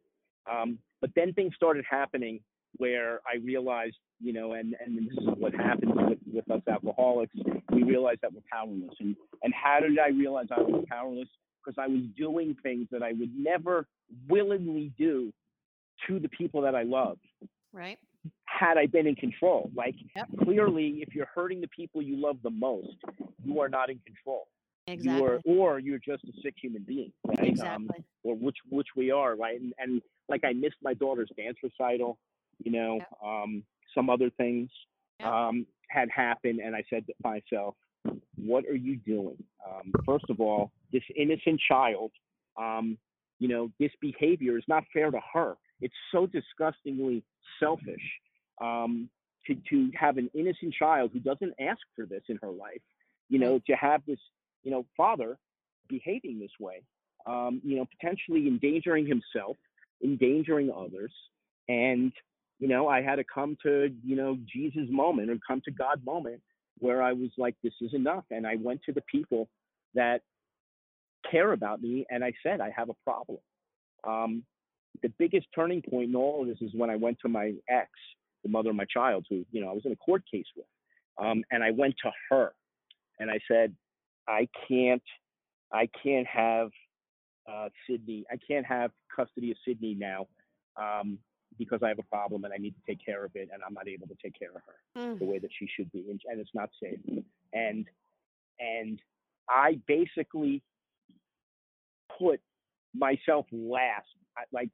[0.51, 2.39] Um, but then things started happening
[2.77, 7.33] where I realized, you know, and, and this is what happens with, with us alcoholics.
[7.71, 8.95] We realize that we're powerless.
[8.99, 11.27] And, and how did I realize I was powerless?
[11.63, 13.87] Because I was doing things that I would never
[14.27, 15.31] willingly do
[16.07, 17.21] to the people that I loved
[17.73, 17.97] right.
[18.45, 19.71] Had I been in control.
[19.75, 20.29] Like Yep.
[20.43, 22.95] clearly, if you're hurting the people you love the most,
[23.43, 24.47] you are not in control.
[24.87, 25.13] Exactly.
[25.13, 27.39] You are, or you're just a sick human being, right?
[27.39, 28.03] Um, exactly.
[28.23, 29.59] or which which we are, right?
[29.59, 32.17] And, and like I missed my daughter's dance recital,
[32.63, 33.13] you know, Yep.
[33.23, 33.63] um,
[33.95, 34.69] some other things
[35.19, 35.29] Yep.
[35.29, 37.75] um, had happened, and I said to myself,
[38.35, 39.41] "What are you doing?
[39.65, 42.11] Um, first of all, this innocent child,
[42.57, 42.97] um,
[43.39, 45.55] you know, this behavior is not fair to her.
[45.83, 47.23] It's so disgustingly
[47.59, 48.05] selfish."
[48.61, 49.09] Um,
[49.47, 52.81] to, to have an innocent child who doesn't ask for this in her life,
[53.29, 54.19] you know, to have this,
[54.63, 55.37] you know, father
[55.89, 56.81] behaving this way,
[57.25, 59.57] um, you know, potentially endangering himself,
[60.03, 61.11] endangering others.
[61.67, 62.11] And,
[62.59, 66.01] you know, I had to come to, you know, Jesus moment or come to God
[66.05, 66.41] moment
[66.79, 68.25] where I was like, this is enough.
[68.31, 69.49] And I went to the people
[69.95, 70.21] that
[71.29, 73.39] care about me and I said, I have a problem.
[74.05, 74.43] Um,
[75.01, 77.89] the biggest turning point in all of this is when I went to my ex,
[78.43, 80.65] the mother of my child, who, you know, I was in a court case with.
[81.17, 82.53] Um, and I went to her
[83.19, 83.75] and I said,
[84.27, 85.03] I can't,
[85.71, 86.69] I can't have
[87.51, 88.25] uh, Sydney.
[88.31, 90.27] I can't have custody of Sydney now
[90.81, 91.17] um,
[91.57, 93.73] because I have a problem and I need to take care of it, and I'm
[93.73, 96.21] not able to take care of her Mm, the way that she should be, and,
[96.27, 96.99] and it's not safe.
[97.51, 97.87] And
[98.59, 98.99] and
[99.49, 100.61] I basically
[102.17, 102.39] put
[102.95, 104.07] myself last.
[104.37, 104.69] I, like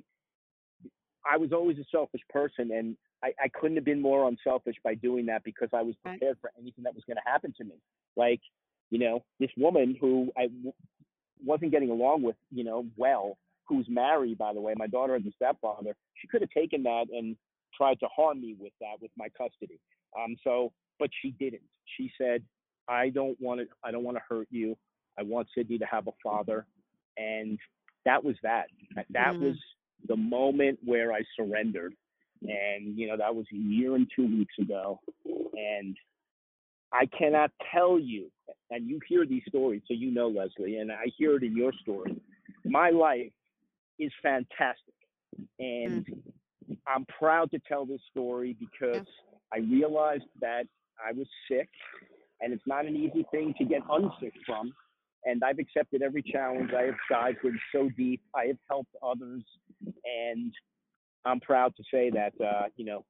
[1.26, 4.96] I was always a selfish person, and I, I couldn't have been more unselfish by
[4.96, 7.76] doing that because I was prepared for anything that was going to happen to me.
[8.16, 8.42] Like,
[8.90, 10.74] you know, this woman who I w-
[11.46, 15.24] wasn't getting along with, you know, well, who's married, by the way, my daughter has
[15.26, 15.96] a stepfather.
[16.16, 17.36] She could have taken that and
[17.76, 19.80] tried to harm me with that, with my custody.
[20.18, 21.62] Um, so, but she didn't.
[21.98, 22.44] She said,
[22.88, 23.68] "I don't want to.
[23.84, 24.76] I don't want to hurt you.
[25.18, 26.66] I want Sydney to have a father,"
[27.18, 27.60] and
[28.06, 28.68] that was that.
[28.96, 29.42] That that Mhm.
[29.42, 29.58] was
[30.08, 31.94] the moment where I surrendered,
[32.42, 35.96] and you know that was a year and two weeks ago, and
[36.92, 38.32] I cannot tell you,
[38.72, 41.72] and you hear these stories, so you know, Leslie, and I hear it in your
[41.82, 42.16] story.
[42.66, 43.32] My life
[44.00, 44.96] is fantastic,
[45.60, 46.74] and mm-hmm.
[46.88, 49.06] I'm proud to tell this story because
[49.54, 50.64] I realized that
[51.04, 51.70] I was sick,
[52.42, 54.74] and it's not an easy thing to get unsick from.
[55.26, 56.72] And I've accepted every challenge.
[56.78, 58.22] I have dived in so deep.
[58.36, 59.44] I have helped others,
[60.06, 60.54] and
[61.26, 63.06] I'm proud to say that uh, you know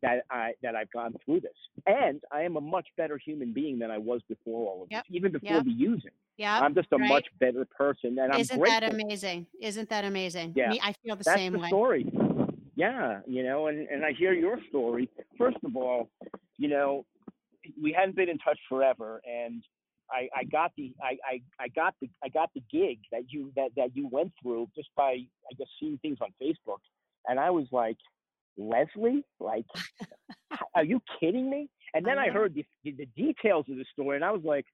[0.00, 1.52] that I that I've gone through this,
[1.86, 5.04] and I am a much better human being than I was before all of Yep.
[5.08, 5.64] this, even before Yep.
[5.64, 6.10] the using.
[6.38, 6.60] Yeah.
[6.60, 7.08] I'm just a right.
[7.08, 8.80] much better person, and I'm Isn't grateful.
[8.80, 9.46] that amazing?
[9.60, 10.52] Isn't that amazing?
[10.56, 10.70] Yeah.
[10.70, 11.68] Me, I feel the That's same the way.
[11.68, 12.06] story.
[12.76, 15.10] Yeah, you know, and and I hear your story.
[15.36, 16.08] First of all,
[16.58, 17.04] you know,
[17.82, 19.62] we hadn't been in touch forever, and
[20.10, 23.52] I I got the I I, I got the I got the gig that you
[23.56, 26.78] that that you went through just by I guess seeing things on Facebook,
[27.26, 27.96] and I was like,
[28.56, 29.66] Leslie, like,
[30.74, 31.68] are you kidding me?
[31.94, 34.66] And then I heard the, the details of the story, and I was like.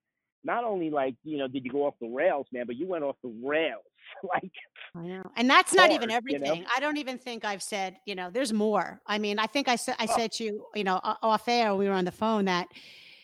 [0.47, 3.03] Not only like you know did you go off the rails, man, but you went
[3.03, 3.81] off the rails.
[4.35, 4.53] like
[4.95, 5.23] I know.
[5.37, 6.45] And that's not even hard, you know?
[6.45, 6.67] everything.
[6.77, 9.01] I don't even think I've said, you know, there's more.
[9.07, 10.15] I mean, I think I said I Oh.
[10.15, 12.69] said to you, you know, off air we were on the phone that,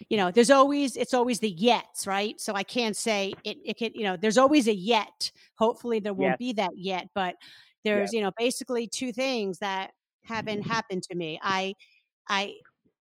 [0.09, 2.40] you know, there's always it's always the yets, right?
[2.40, 5.30] So I can't say it it can, you know, there's always a yet.
[5.57, 6.38] Hopefully there won't Yes.
[6.38, 7.36] be that yet, but
[7.84, 9.92] there's, you know, basically two things that
[10.24, 10.70] haven't mm-hmm.
[10.70, 11.38] happened to me.
[11.42, 11.74] I
[12.28, 12.55] I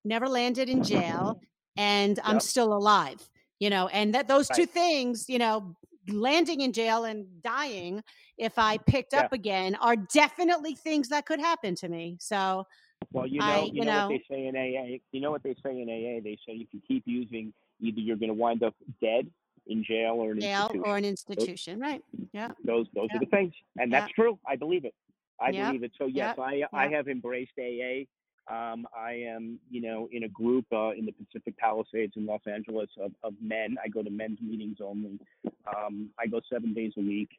[0.03, 1.41] never landed in jail
[1.77, 3.29] and I'm still alive.
[3.59, 5.75] You know, and that those two things, you know,
[6.07, 8.03] landing in jail and dying
[8.37, 9.21] if I picked Yeah.
[9.21, 12.17] up again are definitely things that could happen to me.
[12.19, 12.65] So
[13.11, 15.01] Well, you know, I- you, you know, know- what they say in AA.
[15.11, 16.19] You know what they say in AA?
[16.21, 19.29] They say if you keep using, either you're going to wind up dead
[19.67, 20.83] in jail or an jail institution.
[20.85, 22.03] or an institution, right?
[22.33, 22.51] Yeah.
[22.63, 23.17] those those Yeah.
[23.17, 24.39] are the things, and that's true.
[24.45, 24.93] I believe it.
[25.39, 25.67] I Yeah.
[25.67, 25.91] believe it.
[25.97, 28.07] So yes, I I have embraced AA.
[28.47, 32.41] Um, I am, you know, in a group uh, in the Pacific Palisades in Los
[32.47, 33.77] Angeles of, of men.
[33.83, 35.19] I go to men's meetings only.
[35.67, 37.29] Um, I go seven days a week.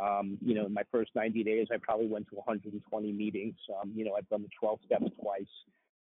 [0.00, 3.56] Um, you know, in my first 90 days, I probably went to 120 meetings.
[3.80, 5.46] Um, you know, I've done the 12 steps twice.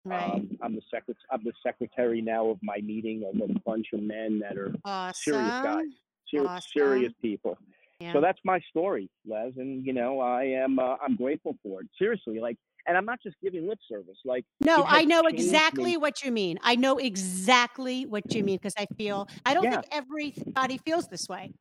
[0.05, 0.35] Right.
[0.35, 1.17] Um, I'm the secret.
[1.31, 5.33] I'm the secretary now of my meeting of a bunch of men that are awesome.
[5.33, 5.87] serious guys,
[6.33, 6.71] ser- Awesome.
[6.77, 7.59] serious people.
[7.99, 8.13] Yeah.
[8.13, 11.89] So that's my story, Les, and you know I am uh, I'm grateful for it.
[11.99, 14.19] Seriously, like, and I'm not just giving lip service.
[14.25, 15.41] Like, no, I know changed me.
[15.49, 16.59] exactly what you mean.
[16.63, 19.81] I know exactly what you mean because I feel I don't Yeah.
[19.81, 21.53] think everybody feels this way.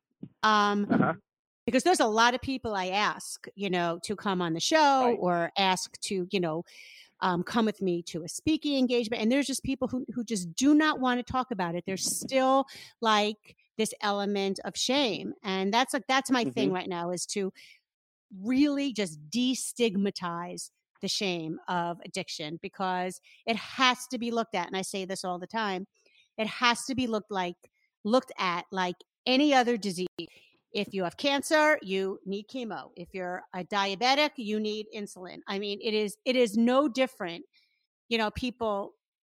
[0.42, 1.14] Um uh huh,
[1.66, 5.06] because there's a lot of people I ask, you know, to come on the show
[5.06, 5.18] Right.
[5.20, 6.64] or ask to, you know,
[7.20, 9.22] um, come with me to a speaking engagement.
[9.22, 11.84] And there's just people who, who just do not want to talk about it.
[11.86, 12.66] There's still
[13.00, 15.34] like this element of shame.
[15.42, 17.52] And that's like, that's my thing right now is to
[18.42, 20.70] really just destigmatize
[21.02, 24.66] the shame of addiction because it has to be looked at.
[24.66, 25.86] And I say this all the time.
[26.38, 27.56] It has to be looked like,
[28.04, 28.96] looked at like
[29.26, 30.06] any other disease
[30.76, 35.58] if you have cancer you need chemo if you're a diabetic you need insulin i
[35.58, 37.42] mean it is it is no different
[38.08, 38.92] you know people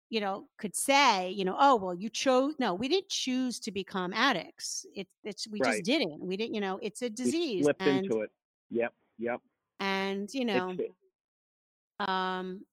[0.09, 3.71] you know could say you know oh well you chose no we didn't choose to
[3.71, 5.73] become addicts it, it's we Right.
[5.73, 8.31] just didn't we didn't you know it's a we disease slipped and into it.
[8.69, 9.41] Yep, yep.
[9.79, 10.75] and you know
[11.99, 12.65] um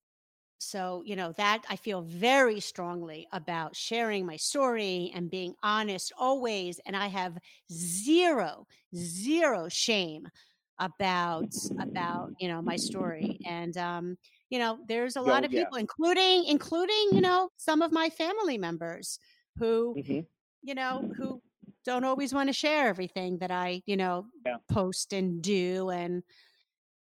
[0.61, 6.13] so you know that i feel very strongly about sharing my story and being honest
[6.19, 7.39] always and i have
[7.73, 10.29] zero zero shame
[10.79, 14.17] about about you know my story and um
[14.51, 15.61] you know there's a lot of yeah.
[15.61, 19.19] people including including you know some of my family members
[19.59, 20.27] who mhm.
[20.63, 21.43] you know, who
[21.85, 24.59] don't always want to share everything that I, you know, Yeah.
[24.69, 26.23] post and do and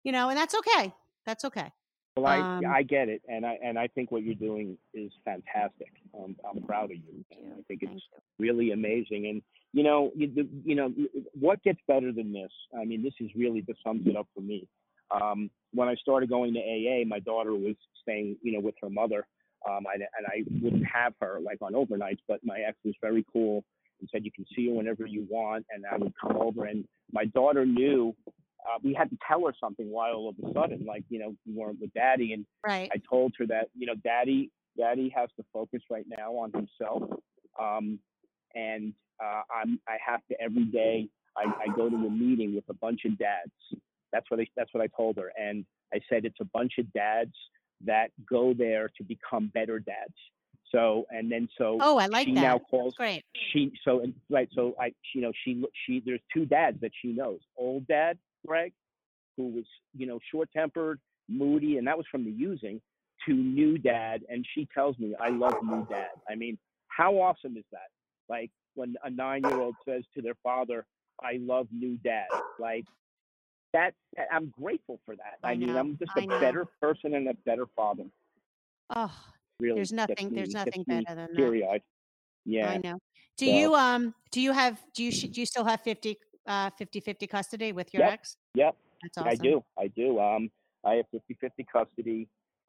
[0.03, 0.93] you know, and that's okay.
[1.25, 1.71] That's okay.
[2.17, 5.11] Well, I Um, I get it, and I and I think what you're doing is
[5.23, 5.93] fantastic.
[6.13, 7.23] Um, I'm proud of you.
[7.31, 7.53] You.
[7.57, 8.03] I think it's
[8.37, 9.27] really amazing.
[9.27, 9.41] And
[9.73, 10.93] you know, you, the- you know,
[11.39, 12.51] what gets better than this?
[12.77, 14.67] I mean, this is really just sums it up for me.
[15.09, 18.89] Um, when I started going to AA, my daughter was staying, you know, with her
[18.89, 19.25] mother,
[19.69, 22.19] um, I, and I wouldn't have her like on overnights.
[22.27, 23.63] But my ex was very cool
[24.01, 26.65] and said, "You can see her whenever you want," and I would come over.
[26.65, 28.13] And my daughter knew
[28.67, 31.35] uh, we had to tell her something while all of a sudden, like you know,
[31.45, 32.89] we weren't with daddy, and Right.
[32.93, 37.03] I told her that you know, daddy, daddy has to focus right now on himself,
[37.59, 37.99] um,
[38.55, 38.93] and
[39.23, 41.07] uh, I'm I have to every day.
[41.37, 43.51] I, I go to a meeting with a bunch of dads.
[44.11, 46.91] That's what I, that's what I told her, and I said it's a bunch of
[46.93, 47.33] dads
[47.85, 50.13] that go there to become better dads.
[50.71, 52.41] So and then so Oh, I like she that.
[52.41, 53.23] now calls Great.
[53.51, 56.91] she so and right so I she, you know she she there's two dads that
[57.01, 58.73] she knows old dad Greg
[59.37, 59.65] who was
[59.95, 62.81] you know short tempered moody and that was from the using
[63.25, 67.55] to new dad and she tells me I love new dad I mean how awesome
[67.57, 67.89] is that
[68.29, 70.85] like when a nine year old says to their father
[71.21, 72.27] I love new dad
[72.59, 72.85] like
[73.73, 77.13] that that- I'm grateful for that I I, mean know, I'm just a better person
[77.15, 78.05] and a better father
[78.93, 79.11] Oh,
[79.61, 80.33] really there's nothing.
[80.33, 81.81] There's nothing better than that.
[82.45, 82.99] yeah I know.
[83.37, 84.13] Do So- you um?
[84.31, 84.81] Do you have?
[84.93, 86.17] Do you do you still have 50
[86.47, 88.13] uh 50 50 custody with your Yep.
[88.13, 88.37] ex?
[88.55, 88.75] Yep.
[89.03, 89.29] That's awesome.
[89.29, 89.63] I do.
[89.79, 90.19] I do.
[90.19, 90.51] Um,
[90.85, 92.27] I have 50-50 custody.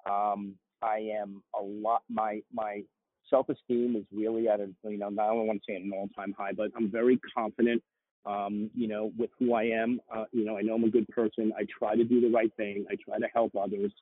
[0.09, 2.03] Um, I am a lot.
[2.09, 2.83] My my
[3.31, 5.07] self-esteem is really at a you know.
[5.09, 7.83] I don't want to say an all-time high, but I'm very confident.
[8.25, 10.01] Um, you know, with who I am.
[10.15, 11.53] Uh, you know, I know I'm a good person.
[11.59, 12.87] I try to do the right thing.
[12.91, 13.93] I try to help others,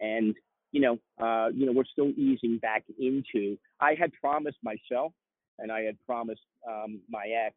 [0.00, 0.34] and
[0.72, 3.56] you know, uh, you know, we're still easing back into.
[3.80, 5.12] I had promised myself,
[5.58, 7.54] and I had promised um, my ex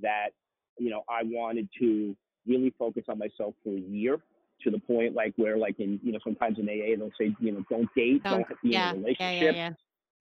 [0.00, 0.30] that
[0.78, 2.16] you know I wanted to
[2.46, 4.18] really focus on myself for a year
[4.62, 7.52] to the point like where like in you know sometimes in AA they'll say you
[7.52, 9.70] know don't date Don't- don't be yeah, in a relationship yeah, yeah.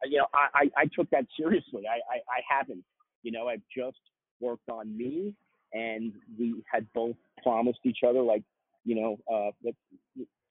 [0.03, 1.83] Uh, you know I, I I took that seriously.
[1.87, 2.83] I, I I haven't.
[3.23, 3.99] You know I've just
[4.39, 5.33] worked on me
[5.73, 8.43] and we had both promised each other like
[8.85, 9.77] you know uh let's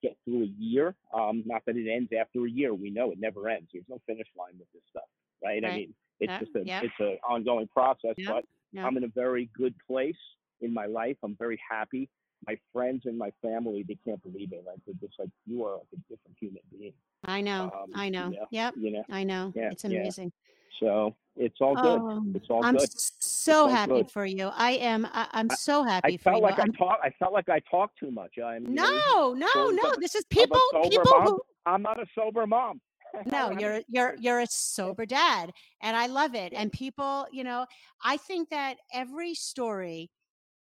[0.01, 0.95] get through a year.
[1.13, 2.73] Um not that it ends after a year.
[2.73, 3.69] We know it never ends.
[3.71, 5.03] There's no finish line with this stuff
[5.43, 6.81] right, I mean it's just a yeah.
[6.83, 8.85] it's an ongoing process Yeah, but yeah.
[8.85, 10.17] I'm in a very good place
[10.61, 11.15] in my life.
[11.23, 12.09] I'm very happy.
[12.45, 14.63] My friends and my family, they can't believe it.
[14.67, 16.91] Like they're just like, you are like a different human being.
[17.23, 17.71] I know.
[17.73, 18.31] um, I know.
[18.33, 18.43] yeah.
[18.51, 18.73] Yep.
[18.77, 19.03] You know.
[19.09, 19.53] I know.
[19.55, 19.99] Yeah, It's yeah.
[20.01, 20.31] amazing.
[20.79, 22.01] So it's all good.
[22.01, 22.67] Oh, It's all good.
[22.67, 22.89] I'm good.
[22.91, 24.11] so all happy good.
[24.11, 24.47] for you.
[24.47, 25.07] I am.
[25.13, 26.41] I, I'm so happy I for felt you.
[26.43, 26.99] like I I'm- talk.
[27.01, 28.33] I felt like I talked too much.
[28.43, 28.65] I'm.
[28.65, 29.93] you no, no, no.
[29.99, 30.59] This is people.
[30.89, 31.27] People mom.
[31.27, 32.81] who I'm not a sober mom.
[33.25, 35.51] No you're you're you're a sober dad
[35.81, 37.65] and i love it and people you know
[38.03, 40.09] i think that every story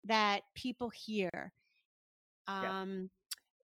[0.06, 1.54] that people hear
[2.60, 2.74] Yeah.
[2.74, 3.10] um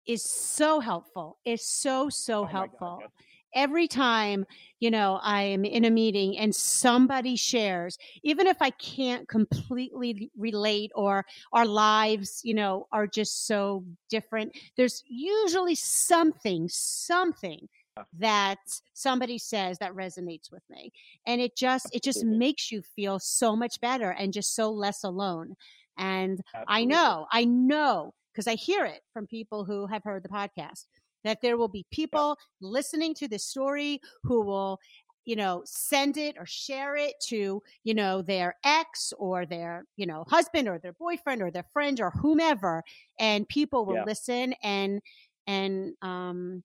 [0.07, 3.13] is so helpful is so so Oh my God, helpful
[3.55, 4.45] every time
[4.81, 10.91] you know i'm in a meeting and somebody shares even if i can't completely relate
[10.95, 17.82] or our lives you know are just so different there's usually something something Yeah.
[18.15, 18.59] That
[18.93, 20.93] somebody says that resonates with me
[21.27, 22.25] and it just it just Absolutely.
[22.25, 25.55] makes you feel so much better and just so less alone
[25.99, 30.29] and I know, I know, because I hear it from people who have heard the
[30.31, 30.87] podcast
[31.23, 34.79] that there will be people listening to this story who will,
[35.25, 40.07] you know, send it or share it to, you know, their ex or their, you
[40.07, 42.83] know, husband or their boyfriend or their friend or whomever.
[43.19, 44.03] And people will Yeah.
[44.03, 45.01] listen and,
[45.47, 46.65] and, um,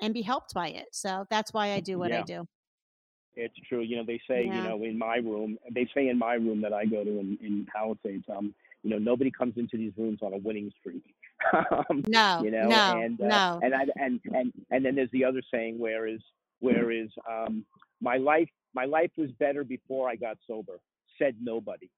[0.00, 0.88] and be helped by it.
[0.92, 2.46] So that's why I do what I do.
[3.36, 3.80] It's true.
[3.82, 4.56] You know, they say, Yeah.
[4.56, 7.38] you know, in my room, they say in my room that I go to in,
[7.42, 11.02] in Palisades, um, you know, nobody comes into these rooms on a winning streak.
[11.70, 13.60] um, No, you know, no, and uh, no.
[13.62, 16.20] and I and and and then there's the other saying where is
[16.60, 17.64] where is um
[18.00, 20.78] my life my life was better before I got sober.
[21.18, 21.88] Said nobody.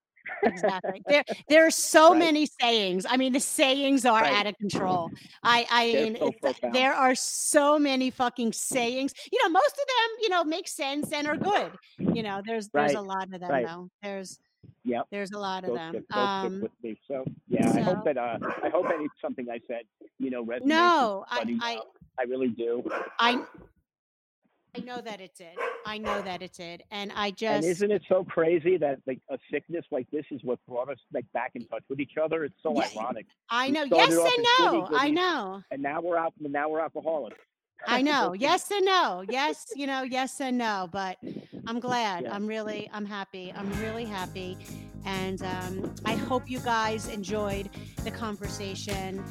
[0.42, 1.02] Exactly.
[1.08, 2.18] There, there are so Right.
[2.18, 3.06] many sayings.
[3.08, 4.34] I mean, the sayings are Right.
[4.34, 5.10] out of control.
[5.42, 9.12] I, I They're mean, so there are so many fucking sayings.
[9.32, 11.72] You know, most of them, you know, make sense and are good.
[11.98, 13.66] You know, there's there's a lot of them Right.
[13.66, 13.88] though.
[14.02, 14.38] There's
[14.84, 15.94] yeah, there's a lot of Those them.
[15.94, 16.98] stick, Um, with me.
[17.08, 19.82] So yeah, I hope that uh I hope that it's something I said,
[20.18, 20.66] you know, resonates.
[20.66, 21.58] no, I.
[21.60, 21.80] I,
[22.18, 22.82] I really do.
[23.18, 23.44] I,
[24.76, 25.58] I know that it did.
[25.86, 29.20] I know that it did, and I just And isn't it so crazy that like
[29.30, 32.44] a sickness like this is what brought us like back in touch with each other?
[32.44, 32.88] It's so Yeah.
[32.96, 33.26] ironic.
[33.48, 33.84] I know.
[33.84, 34.88] Yes and no.
[34.92, 35.62] I know.
[35.70, 37.38] And now we're out now we're alcoholics.
[37.86, 38.34] I know.
[38.38, 39.24] Yes and no.
[39.28, 40.88] Yes, you know, yes and no.
[40.90, 41.18] But
[41.66, 42.24] I'm glad.
[42.24, 42.34] Yeah.
[42.34, 43.52] I'm really, I'm happy.
[43.56, 44.58] I'm really happy.
[45.04, 47.70] And um, I hope you guys enjoyed
[48.04, 49.22] the conversation.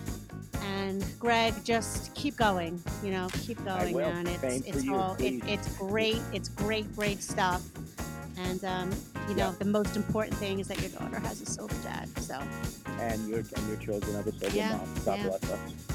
[0.63, 2.81] And Greg, just keep going.
[3.03, 4.27] You know, keep going, man.
[4.27, 6.21] It's Same it's you, all it, it's great.
[6.33, 7.63] It's great, great stuff.
[8.37, 8.91] And um,
[9.27, 9.55] you know, Yeah.
[9.59, 12.09] the most important thing is that your daughter has a sober dad.
[12.19, 12.39] So
[12.99, 14.93] And your and your children have a sober Yeah, mom.
[15.05, 15.23] God yeah.
[15.29, 15.94] bless us.